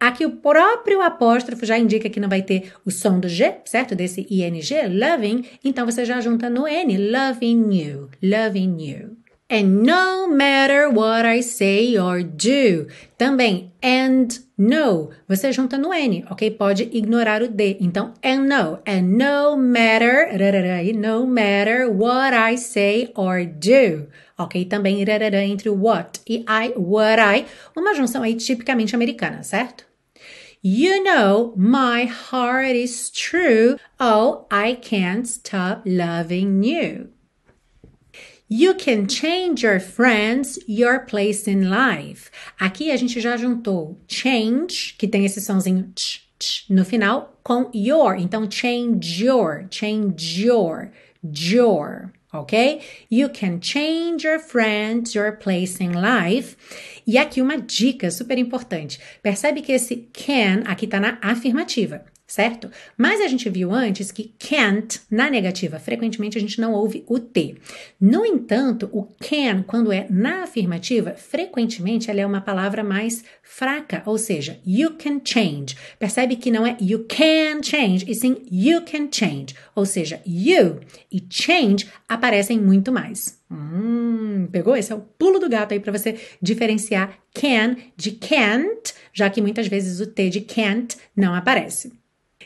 Aqui 0.00 0.24
o 0.24 0.36
próprio 0.36 1.02
apóstrofo 1.02 1.66
já 1.66 1.76
indica 1.76 2.08
que 2.08 2.20
não 2.20 2.28
vai 2.28 2.42
ter 2.42 2.72
o 2.84 2.90
som 2.90 3.18
do 3.18 3.28
G, 3.28 3.56
certo? 3.64 3.96
Desse 3.96 4.26
ing, 4.30 4.60
loving. 4.88 5.44
Então 5.64 5.84
você 5.84 6.04
já 6.04 6.20
junta 6.20 6.48
no 6.48 6.68
N, 6.68 7.10
loving 7.10 7.74
you, 7.74 8.08
loving 8.22 8.76
you. 8.78 9.16
And 9.50 9.82
no 9.82 10.28
matter 10.28 10.90
what 10.90 11.24
I 11.24 11.40
say 11.40 11.98
or 11.98 12.22
do. 12.22 12.86
Também, 13.16 13.72
and 13.82 14.28
no. 14.58 15.08
Você 15.26 15.50
junta 15.52 15.78
no 15.78 15.92
N, 15.92 16.22
ok? 16.30 16.50
Pode 16.50 16.82
ignorar 16.92 17.42
o 17.42 17.48
D. 17.48 17.78
Então, 17.80 18.12
and 18.22 18.46
no. 18.46 18.78
And 18.86 19.02
no 19.16 19.56
matter, 19.56 20.28
no 20.94 21.26
matter 21.26 21.90
what 21.90 22.36
I 22.36 22.58
say 22.58 23.10
or 23.16 23.46
do. 23.46 24.06
Ok? 24.36 24.66
Também, 24.66 25.02
entre 25.02 25.70
o 25.70 25.82
what 25.82 26.20
e 26.28 26.44
I, 26.46 26.74
what 26.76 27.18
I. 27.18 27.46
Uma 27.74 27.94
junção 27.94 28.22
aí 28.22 28.34
tipicamente 28.34 28.94
americana, 28.94 29.42
certo? 29.42 29.87
You 30.60 31.04
know, 31.04 31.52
my 31.56 32.04
heart 32.06 32.74
is 32.74 33.10
true. 33.10 33.76
Oh, 34.00 34.46
I 34.50 34.74
can't 34.74 35.26
stop 35.26 35.82
loving 35.86 36.64
you. 36.64 37.10
You 38.48 38.74
can 38.74 39.06
change 39.06 39.62
your 39.62 39.78
friends, 39.78 40.58
your 40.66 41.00
place 41.00 41.46
in 41.46 41.70
life. 41.70 42.30
Aqui 42.58 42.90
a 42.90 42.96
gente 42.96 43.20
já 43.20 43.36
juntou 43.36 44.00
change, 44.08 44.96
que 44.98 45.06
tem 45.06 45.24
esse 45.24 45.40
sonzinho 45.40 45.92
ch, 45.94 46.26
ch, 46.40 46.64
no 46.68 46.84
final, 46.84 47.38
com 47.44 47.70
your. 47.72 48.16
Então, 48.16 48.50
change 48.50 49.22
your, 49.22 49.68
change 49.70 50.42
your, 50.44 50.90
your 51.22 52.12
ok? 52.32 52.80
You 53.10 53.28
can 53.28 53.60
change 53.60 54.24
your 54.24 54.38
friends, 54.38 55.14
your 55.14 55.32
place 55.32 55.80
in 55.80 55.92
life. 55.92 56.56
E 57.06 57.16
aqui 57.16 57.40
uma 57.40 57.58
dica 57.58 58.10
super 58.10 58.38
importante. 58.38 58.98
Percebe 59.22 59.62
que 59.62 59.72
esse 59.72 60.08
can 60.12 60.62
aqui 60.66 60.84
está 60.84 61.00
na 61.00 61.18
afirmativa 61.22 62.04
certo? 62.28 62.70
Mas 62.96 63.22
a 63.22 63.26
gente 63.26 63.48
viu 63.48 63.72
antes 63.72 64.12
que 64.12 64.34
can't, 64.38 65.00
na 65.10 65.30
negativa, 65.30 65.80
frequentemente 65.80 66.36
a 66.36 66.40
gente 66.40 66.60
não 66.60 66.74
ouve 66.74 67.02
o 67.08 67.18
T. 67.18 67.56
No 67.98 68.24
entanto, 68.24 68.88
o 68.92 69.04
can, 69.18 69.64
quando 69.66 69.90
é 69.90 70.06
na 70.10 70.42
afirmativa, 70.42 71.14
frequentemente 71.14 72.10
ela 72.10 72.20
é 72.20 72.26
uma 72.26 72.42
palavra 72.42 72.84
mais 72.84 73.24
fraca, 73.42 74.02
ou 74.04 74.18
seja, 74.18 74.60
you 74.66 74.92
can 74.92 75.22
change. 75.24 75.74
Percebe 75.98 76.36
que 76.36 76.50
não 76.50 76.66
é 76.66 76.76
you 76.78 77.06
can 77.08 77.62
change, 77.62 78.04
e 78.06 78.14
sim 78.14 78.36
you 78.52 78.82
can 78.82 79.08
change. 79.10 79.54
Ou 79.74 79.86
seja, 79.86 80.20
you 80.26 80.80
e 81.10 81.24
change 81.30 81.88
aparecem 82.06 82.60
muito 82.60 82.92
mais. 82.92 83.38
Hum, 83.50 84.46
pegou? 84.52 84.76
Esse 84.76 84.92
é 84.92 84.94
o 84.94 85.00
pulo 85.00 85.38
do 85.38 85.48
gato 85.48 85.72
aí 85.72 85.80
para 85.80 85.96
você 85.96 86.20
diferenciar 86.42 87.18
can 87.32 87.76
de 87.96 88.12
can't, 88.12 88.92
já 89.14 89.30
que 89.30 89.40
muitas 89.40 89.66
vezes 89.66 89.98
o 90.00 90.06
T 90.06 90.28
de 90.28 90.42
can't 90.42 90.94
não 91.16 91.34
aparece. 91.34 91.97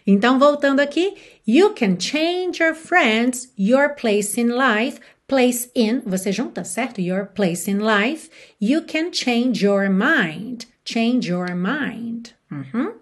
Então, 0.07 0.39
voltando 0.39 0.81
aqui, 0.81 1.15
you 1.47 1.71
can 1.75 1.97
change 1.99 2.63
your 2.63 2.75
friends, 2.75 3.53
your 3.57 3.91
place 3.91 4.41
in 4.41 4.49
life, 4.49 5.01
place 5.27 5.71
in, 5.75 6.01
você 6.01 6.33
junta, 6.33 6.65
certo? 6.65 7.01
Your 7.01 7.27
place 7.27 7.71
in 7.71 7.79
life. 7.79 8.29
You 8.61 8.83
can 8.83 9.11
change 9.13 9.65
your 9.65 9.89
mind, 9.89 10.67
change 10.85 11.29
your 11.29 11.55
mind. 11.55 12.35
Uhum. 12.51 12.95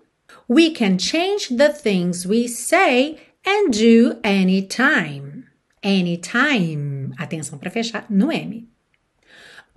We 0.49 0.71
can 0.71 0.99
change 0.99 1.49
the 1.49 1.73
things 1.73 2.27
we 2.27 2.47
say 2.47 3.19
and 3.45 3.73
do 3.73 4.19
anytime. 4.23 5.47
Anytime. 5.83 7.13
Atenção 7.19 7.59
para 7.59 7.71
fechar 7.71 8.07
no 8.11 8.31
M. 8.31 8.69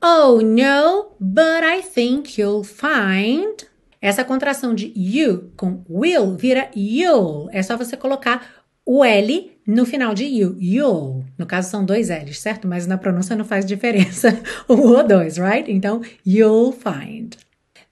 Oh 0.01 0.41
no, 0.43 1.15
but 1.19 1.63
I 1.63 1.81
think 1.81 2.37
you'll 2.37 2.63
find. 2.65 3.67
Essa 4.03 4.25
contração 4.25 4.75
de 4.75 4.91
you 4.97 5.53
com 5.55 5.81
will 5.89 6.35
vira 6.35 6.69
you'll. 6.75 7.47
É 7.53 7.63
só 7.63 7.77
você 7.77 7.95
colocar 7.95 8.45
o 8.85 9.01
L 9.01 9.49
no 9.65 9.85
final 9.85 10.13
de 10.13 10.25
you, 10.25 10.57
you'll. 10.59 11.23
No 11.37 11.45
caso 11.45 11.69
são 11.69 11.85
dois 11.85 12.09
L's, 12.09 12.37
certo? 12.41 12.67
Mas 12.67 12.85
na 12.85 12.97
pronúncia 12.97 13.33
não 13.33 13.45
faz 13.45 13.65
diferença 13.65 14.37
o 14.67 14.73
ou 14.91 15.07
dois, 15.07 15.37
right? 15.37 15.71
Então, 15.71 16.01
you'll 16.27 16.73
find. 16.73 17.37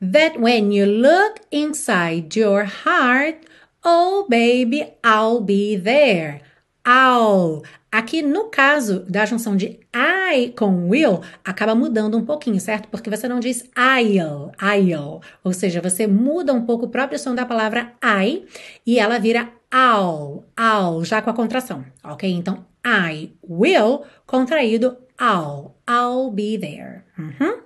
That 0.02 0.38
when 0.38 0.74
you 0.74 0.86
look 0.86 1.39
inside 1.50 2.38
your 2.38 2.65
heart, 2.65 3.45
oh 3.82 4.26
baby, 4.28 4.88
I'll 5.06 5.39
be 5.39 5.80
there. 5.82 6.41
I'll. 6.86 7.63
Aqui 7.91 8.21
no 8.21 8.45
caso 8.45 9.01
da 9.01 9.25
junção 9.25 9.56
de 9.56 9.80
I 9.93 10.54
com 10.58 10.88
will, 10.89 11.19
acaba 11.43 11.75
mudando 11.75 12.17
um 12.17 12.23
pouquinho, 12.23 12.60
certo? 12.60 12.88
Porque 12.88 13.10
você 13.10 13.27
não 13.27 13.41
diz 13.41 13.69
I'll, 13.77 14.51
I'll. 14.62 15.21
Ou 15.43 15.51
seja, 15.51 15.82
você 15.82 16.08
muda 16.08 16.54
um 16.54 16.65
pouco 16.65 16.86
o 16.86 16.89
próprio 16.89 17.19
som 17.19 17.36
da 17.36 17.45
palavra 17.45 17.91
I 18.01 18.45
e 18.88 18.97
ela 18.97 19.19
vira 19.19 19.49
I'll, 19.73 20.45
I'll, 20.58 21.04
já 21.04 21.21
com 21.21 21.30
a 21.30 21.34
contração, 21.34 21.84
ok? 22.01 22.32
Então, 22.32 22.65
I 22.86 23.34
will, 23.43 24.04
contraído, 24.25 24.97
I'll, 25.19 25.75
I'll 25.88 26.32
be 26.32 26.58
there. 26.58 27.04
Uhum. 27.17 27.62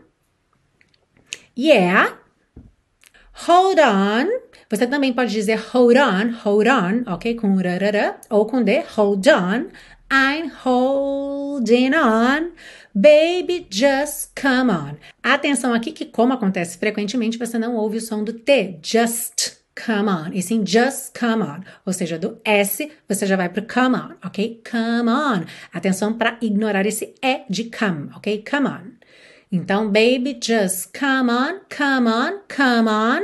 Yeah. 1.57 2.17
Hold 3.47 3.79
on. 3.79 4.45
Você 4.69 4.87
também 4.87 5.13
pode 5.13 5.31
dizer 5.31 5.59
hold 5.71 5.95
on, 5.97 6.31
hold 6.43 6.67
on, 6.67 7.13
ok? 7.13 7.35
Com 7.35 7.55
rarara, 7.55 8.17
ou 8.29 8.45
com 8.45 8.63
D, 8.63 8.83
hold 8.95 9.27
on. 9.27 9.67
I'm 10.09 10.49
holding 10.49 11.93
on. 11.93 12.51
Baby, 12.93 13.67
just 13.69 14.31
come 14.35 14.71
on. 14.71 14.97
Atenção 15.23 15.73
aqui 15.73 15.91
que, 15.91 16.05
como 16.05 16.33
acontece 16.33 16.77
frequentemente, 16.77 17.37
você 17.37 17.57
não 17.57 17.75
ouve 17.75 17.97
o 17.97 18.01
som 18.01 18.23
do 18.23 18.33
T. 18.33 18.79
Just 18.81 19.57
come 19.75 20.09
on. 20.09 20.31
E 20.33 20.41
sim, 20.41 20.63
just 20.65 21.17
come 21.19 21.43
on. 21.43 21.61
Ou 21.85 21.93
seja, 21.93 22.17
do 22.17 22.39
S 22.45 22.89
você 23.07 23.25
já 23.25 23.35
vai 23.35 23.49
para 23.49 23.61
come 23.63 23.95
on, 23.95 24.15
ok? 24.25 24.61
Come 24.69 25.09
on. 25.09 25.45
Atenção 25.73 26.13
para 26.13 26.37
ignorar 26.41 26.85
esse 26.85 27.13
E 27.21 27.43
de 27.49 27.65
come, 27.65 28.09
ok? 28.15 28.43
Come 28.49 28.67
on. 28.67 28.95
Então, 29.51 29.91
baby, 29.91 30.37
just 30.41 30.91
come 30.97 31.31
on, 31.31 31.61
come 31.69 32.09
on, 32.09 32.39
come 32.47 32.89
on. 32.89 33.21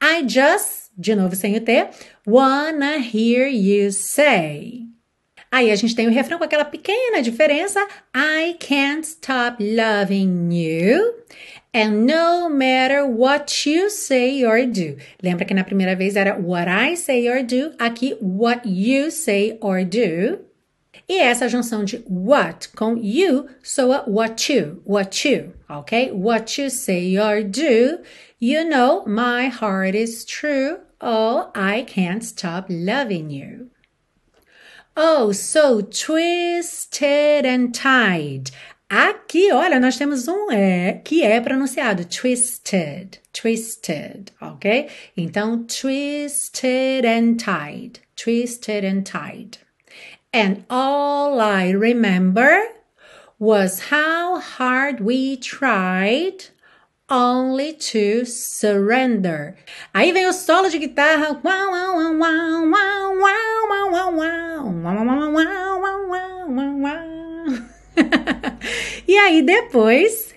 I 0.00 0.22
just, 0.26 0.92
de 0.96 1.14
novo 1.14 1.34
sem 1.34 1.56
o 1.56 1.60
T, 1.60 1.88
wanna 2.26 2.98
hear 2.98 3.48
you 3.48 3.90
say. 3.92 4.87
Aí 5.50 5.70
a 5.70 5.76
gente 5.76 5.94
tem 5.94 6.06
o 6.06 6.10
refrão 6.10 6.38
com 6.38 6.44
aquela 6.44 6.64
pequena 6.64 7.22
diferença. 7.22 7.80
I 8.14 8.54
can't 8.58 9.06
stop 9.06 9.62
loving 9.62 10.52
you. 10.52 11.14
And 11.74 12.06
no 12.06 12.48
matter 12.48 13.04
what 13.06 13.68
you 13.68 13.90
say 13.90 14.44
or 14.44 14.66
do. 14.66 14.96
Lembra 15.22 15.44
que 15.44 15.54
na 15.54 15.64
primeira 15.64 15.94
vez 15.94 16.16
era 16.16 16.38
what 16.38 16.68
I 16.68 16.96
say 16.96 17.28
or 17.28 17.42
do, 17.42 17.72
aqui 17.78 18.16
what 18.20 18.68
you 18.68 19.10
say 19.10 19.58
or 19.60 19.84
do. 19.84 20.38
E 21.08 21.20
essa 21.20 21.48
junção 21.48 21.84
de 21.84 22.02
what 22.08 22.68
com 22.70 22.96
you 22.96 23.46
soa 23.62 24.04
what 24.06 24.52
you, 24.52 24.82
what 24.84 25.28
you, 25.28 25.52
ok? 25.68 26.10
What 26.12 26.60
you 26.60 26.70
say 26.70 27.18
or 27.18 27.42
do. 27.42 28.00
You 28.40 28.64
know 28.68 29.04
my 29.06 29.48
heart 29.48 29.94
is 29.94 30.24
true. 30.24 30.78
Oh, 31.00 31.50
I 31.54 31.84
can't 31.84 32.24
stop 32.24 32.66
loving 32.70 33.30
you. 33.30 33.70
Oh, 35.00 35.30
so 35.30 35.80
twisted 35.80 37.46
and 37.46 37.72
tied. 37.72 38.50
Aqui, 38.90 39.52
olha, 39.52 39.78
nós 39.78 39.96
temos 39.96 40.26
um 40.26 40.50
é 40.50 41.00
que 41.04 41.22
é 41.22 41.40
pronunciado 41.40 42.04
twisted, 42.04 43.20
twisted, 43.32 44.32
ok? 44.40 44.88
Então, 45.16 45.64
twisted 45.68 47.06
and 47.06 47.36
tied, 47.36 48.00
twisted 48.16 48.84
and 48.84 49.02
tied. 49.02 49.58
And 50.34 50.64
all 50.68 51.40
I 51.40 51.70
remember 51.70 52.60
was 53.38 53.92
how 53.92 54.40
hard 54.40 54.98
we 54.98 55.36
tried 55.36 56.46
Only 57.10 57.72
to 57.72 58.26
Surrender. 58.26 59.54
Aí 59.94 60.12
vem 60.12 60.26
o 60.26 60.32
solo 60.32 60.68
de 60.68 60.78
guitarra. 60.78 61.40
e 69.08 69.16
aí 69.16 69.42
depois. 69.42 70.34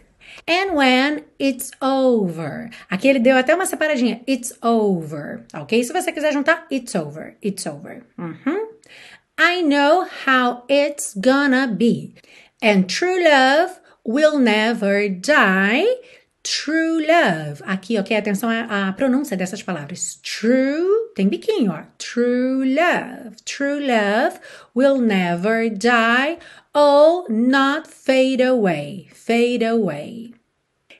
And 0.47 0.73
when 0.73 1.23
it's 1.39 1.71
over. 1.81 2.69
Aqui 2.89 3.07
ele 3.07 3.19
deu 3.19 3.37
até 3.37 3.53
uma 3.53 3.65
separadinha. 3.65 4.21
It's 4.27 4.53
over. 4.61 5.45
Ok? 5.53 5.83
Se 5.83 5.93
você 5.93 6.11
quiser 6.11 6.33
juntar, 6.33 6.65
it's 6.71 6.95
over. 6.95 7.35
It's 7.43 7.65
over. 7.65 8.03
Uhum. 8.17 8.69
I 9.39 9.61
know 9.61 10.07
how 10.25 10.63
it's 10.69 11.13
gonna 11.15 11.67
be. 11.67 12.15
And 12.61 12.83
true 12.83 13.21
love 13.23 13.79
will 14.05 14.39
never 14.39 15.09
die. 15.09 15.85
True 16.43 17.05
love. 17.05 17.61
Aqui, 17.65 17.99
ok? 17.99 18.17
Atenção 18.17 18.49
à, 18.49 18.87
à, 18.89 18.93
pronúncia 18.93 19.37
dessas 19.37 19.61
palavras. 19.61 20.19
True, 20.23 21.11
tem 21.15 21.27
biquinho, 21.27 21.71
ó. 21.71 21.83
True 21.97 22.73
love. 22.73 23.35
True 23.45 23.79
love 23.79 24.39
will 24.75 24.99
never 24.99 25.69
die 25.69 26.39
or 26.73 27.25
not 27.29 27.87
fade 27.87 28.41
away. 28.41 29.07
Fade 29.13 29.63
away. 29.63 30.33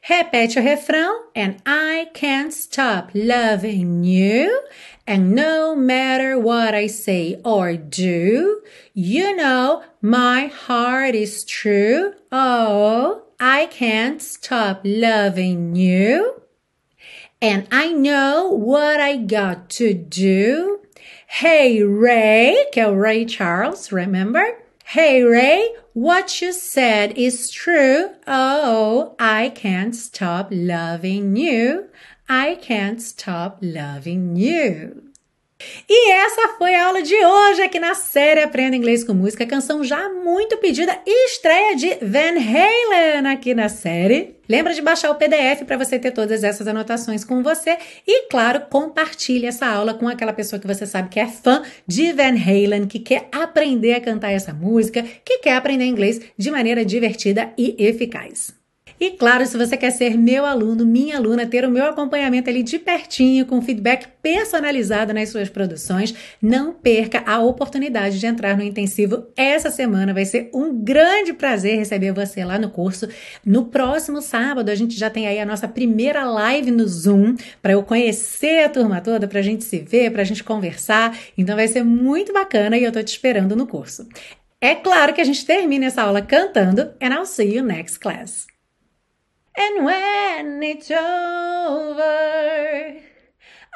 Repete 0.03 0.59
o 0.59 0.61
refrão. 0.61 1.25
And 1.35 1.57
I 1.65 2.09
can't 2.13 2.53
stop 2.53 3.11
loving 3.15 4.03
you. 4.03 4.61
And 5.07 5.33
no 5.33 5.75
matter 5.75 6.37
what 6.37 6.75
I 6.75 6.87
say 6.87 7.39
or 7.43 7.75
do, 7.75 8.61
you 8.93 9.35
know 9.35 9.83
my 10.01 10.47
heart 10.47 11.15
is 11.15 11.43
true. 11.43 12.13
Oh, 12.31 13.23
I 13.43 13.65
can't 13.65 14.21
stop 14.21 14.81
loving 14.83 15.75
you. 15.75 16.43
And 17.41 17.67
I 17.71 17.91
know 17.91 18.49
what 18.49 19.01
I 19.01 19.17
got 19.17 19.67
to 19.81 19.95
do. 19.95 20.81
Hey 21.25 21.81
Ray, 21.81 22.65
Ray 22.77 23.25
Charles, 23.25 23.91
remember? 23.91 24.59
Hey 24.85 25.23
Ray, 25.23 25.73
what 25.93 26.39
you 26.39 26.53
said 26.53 27.17
is 27.17 27.49
true. 27.49 28.11
Oh, 28.27 29.15
I 29.17 29.49
can't 29.49 29.95
stop 29.95 30.49
loving 30.51 31.35
you. 31.35 31.89
I 32.29 32.59
can't 32.61 33.01
stop 33.01 33.57
loving 33.63 34.35
you. 34.35 35.10
E 35.89 36.11
essa 36.11 36.49
foi 36.57 36.75
a 36.75 36.85
aula 36.85 37.01
de 37.01 37.15
hoje 37.15 37.61
aqui 37.61 37.79
na 37.79 37.93
série 37.93 38.41
Aprenda 38.41 38.75
Inglês 38.75 39.03
com 39.03 39.13
Música, 39.13 39.45
canção 39.45 39.83
já 39.83 40.09
muito 40.09 40.57
pedida 40.57 40.97
e 41.05 41.27
estreia 41.27 41.75
de 41.75 41.89
Van 42.01 42.39
Halen 42.39 43.27
aqui 43.31 43.53
na 43.53 43.69
série. 43.69 44.35
Lembra 44.47 44.73
de 44.73 44.81
baixar 44.81 45.11
o 45.11 45.15
PDF 45.15 45.63
para 45.65 45.77
você 45.77 45.97
ter 45.97 46.11
todas 46.11 46.43
essas 46.43 46.67
anotações 46.67 47.23
com 47.23 47.41
você 47.41 47.77
e, 48.05 48.27
claro, 48.27 48.61
compartilhe 48.69 49.45
essa 49.45 49.65
aula 49.65 49.93
com 49.93 50.07
aquela 50.07 50.33
pessoa 50.33 50.59
que 50.59 50.67
você 50.67 50.85
sabe 50.85 51.09
que 51.09 51.19
é 51.19 51.27
fã 51.27 51.61
de 51.87 52.11
Van 52.11 52.35
Halen, 52.35 52.87
que 52.87 52.99
quer 52.99 53.27
aprender 53.31 53.93
a 53.93 54.01
cantar 54.01 54.31
essa 54.31 54.53
música, 54.53 55.03
que 55.23 55.39
quer 55.39 55.55
aprender 55.55 55.85
inglês 55.85 56.19
de 56.37 56.51
maneira 56.51 56.83
divertida 56.83 57.53
e 57.57 57.75
eficaz. 57.79 58.60
E 59.01 59.09
claro, 59.09 59.43
se 59.47 59.57
você 59.57 59.75
quer 59.75 59.89
ser 59.89 60.15
meu 60.15 60.45
aluno, 60.45 60.85
minha 60.85 61.17
aluna, 61.17 61.47
ter 61.47 61.65
o 61.65 61.71
meu 61.71 61.85
acompanhamento 61.85 62.51
ali 62.51 62.61
de 62.61 62.77
pertinho, 62.77 63.47
com 63.47 63.59
feedback 63.59 64.07
personalizado 64.21 65.11
nas 65.11 65.29
suas 65.29 65.49
produções, 65.49 66.13
não 66.39 66.71
perca 66.71 67.23
a 67.25 67.39
oportunidade 67.39 68.19
de 68.19 68.27
entrar 68.27 68.55
no 68.55 68.61
intensivo 68.61 69.25
essa 69.35 69.71
semana. 69.71 70.13
Vai 70.13 70.25
ser 70.25 70.51
um 70.53 70.83
grande 70.83 71.33
prazer 71.33 71.79
receber 71.79 72.11
você 72.11 72.45
lá 72.45 72.59
no 72.59 72.69
curso. 72.69 73.07
No 73.43 73.65
próximo 73.65 74.21
sábado, 74.21 74.69
a 74.69 74.75
gente 74.75 74.95
já 74.95 75.09
tem 75.09 75.25
aí 75.25 75.39
a 75.39 75.47
nossa 75.47 75.67
primeira 75.67 76.23
live 76.23 76.69
no 76.69 76.87
Zoom 76.87 77.35
para 77.59 77.73
eu 77.73 77.81
conhecer 77.81 78.65
a 78.65 78.69
turma 78.69 79.01
toda, 79.01 79.27
para 79.27 79.39
a 79.39 79.43
gente 79.43 79.63
se 79.63 79.79
ver, 79.79 80.11
para 80.11 80.21
a 80.21 80.25
gente 80.25 80.43
conversar. 80.43 81.17
Então 81.35 81.55
vai 81.55 81.67
ser 81.67 81.83
muito 81.83 82.31
bacana 82.31 82.77
e 82.77 82.83
eu 82.83 82.91
tô 82.91 83.01
te 83.01 83.07
esperando 83.07 83.55
no 83.55 83.65
curso. 83.65 84.07
É 84.61 84.75
claro 84.75 85.11
que 85.11 85.21
a 85.21 85.23
gente 85.25 85.43
termina 85.43 85.87
essa 85.87 86.03
aula 86.03 86.21
cantando, 86.21 86.91
and 87.01 87.15
I'll 87.15 87.25
see 87.25 87.55
you 87.55 87.63
next 87.63 87.99
class. 87.99 88.50
And 89.55 89.85
when 89.85 90.63
it's 90.63 90.89
over, 90.89 92.01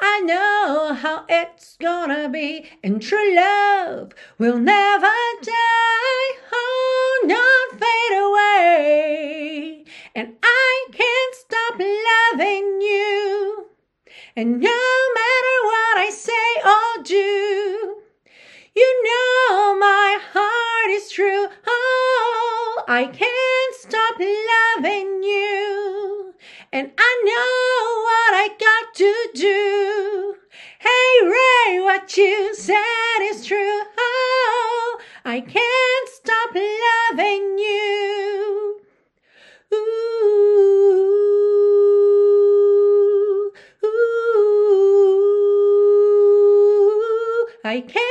I 0.00 0.20
know 0.20 0.94
how 0.94 1.24
it's 1.28 1.76
gonna 1.78 2.28
be, 2.28 2.66
and 2.82 3.02
true 3.02 3.34
love 3.34 4.12
will 4.38 4.58
never 4.58 5.12
die, 5.42 6.30
oh, 6.52 7.22
not 7.24 7.78
fade 7.80 8.18
away. 8.26 9.84
And 10.14 10.36
I 10.42 10.86
can't 10.92 11.34
stop 11.34 11.78
loving 11.78 12.80
you, 12.80 13.66
and 14.34 14.60
no 14.60 14.80
matter 15.14 15.56
what 15.64 15.98
I 15.98 16.10
say 16.10 16.62
or 16.64 17.02
do, 17.02 18.02
You 18.76 19.02
know 19.04 19.78
my 19.78 20.18
heart 20.32 20.90
is 20.90 21.10
true. 21.10 21.46
Oh, 21.66 22.55
I 22.88 23.06
can't 23.06 23.74
stop 23.74 24.14
loving 24.20 25.24
you. 25.24 26.34
And 26.72 26.92
I 26.96 27.22
know 27.24 28.02
what 28.06 28.32
I 28.32 28.48
got 28.60 28.94
to 28.94 29.28
do. 29.34 30.36
Hey 30.78 31.26
Ray, 31.26 31.80
what 31.80 32.16
you 32.16 32.54
said 32.54 33.22
is 33.22 33.44
true. 33.44 33.82
Oh, 33.98 35.00
I 35.24 35.40
can't 35.40 36.08
stop 36.10 36.54
loving 36.54 37.58
you. 37.58 38.80
Ooh, 39.74 39.80
ooh, 43.84 43.90
I 47.64 47.80
can't. 47.80 48.05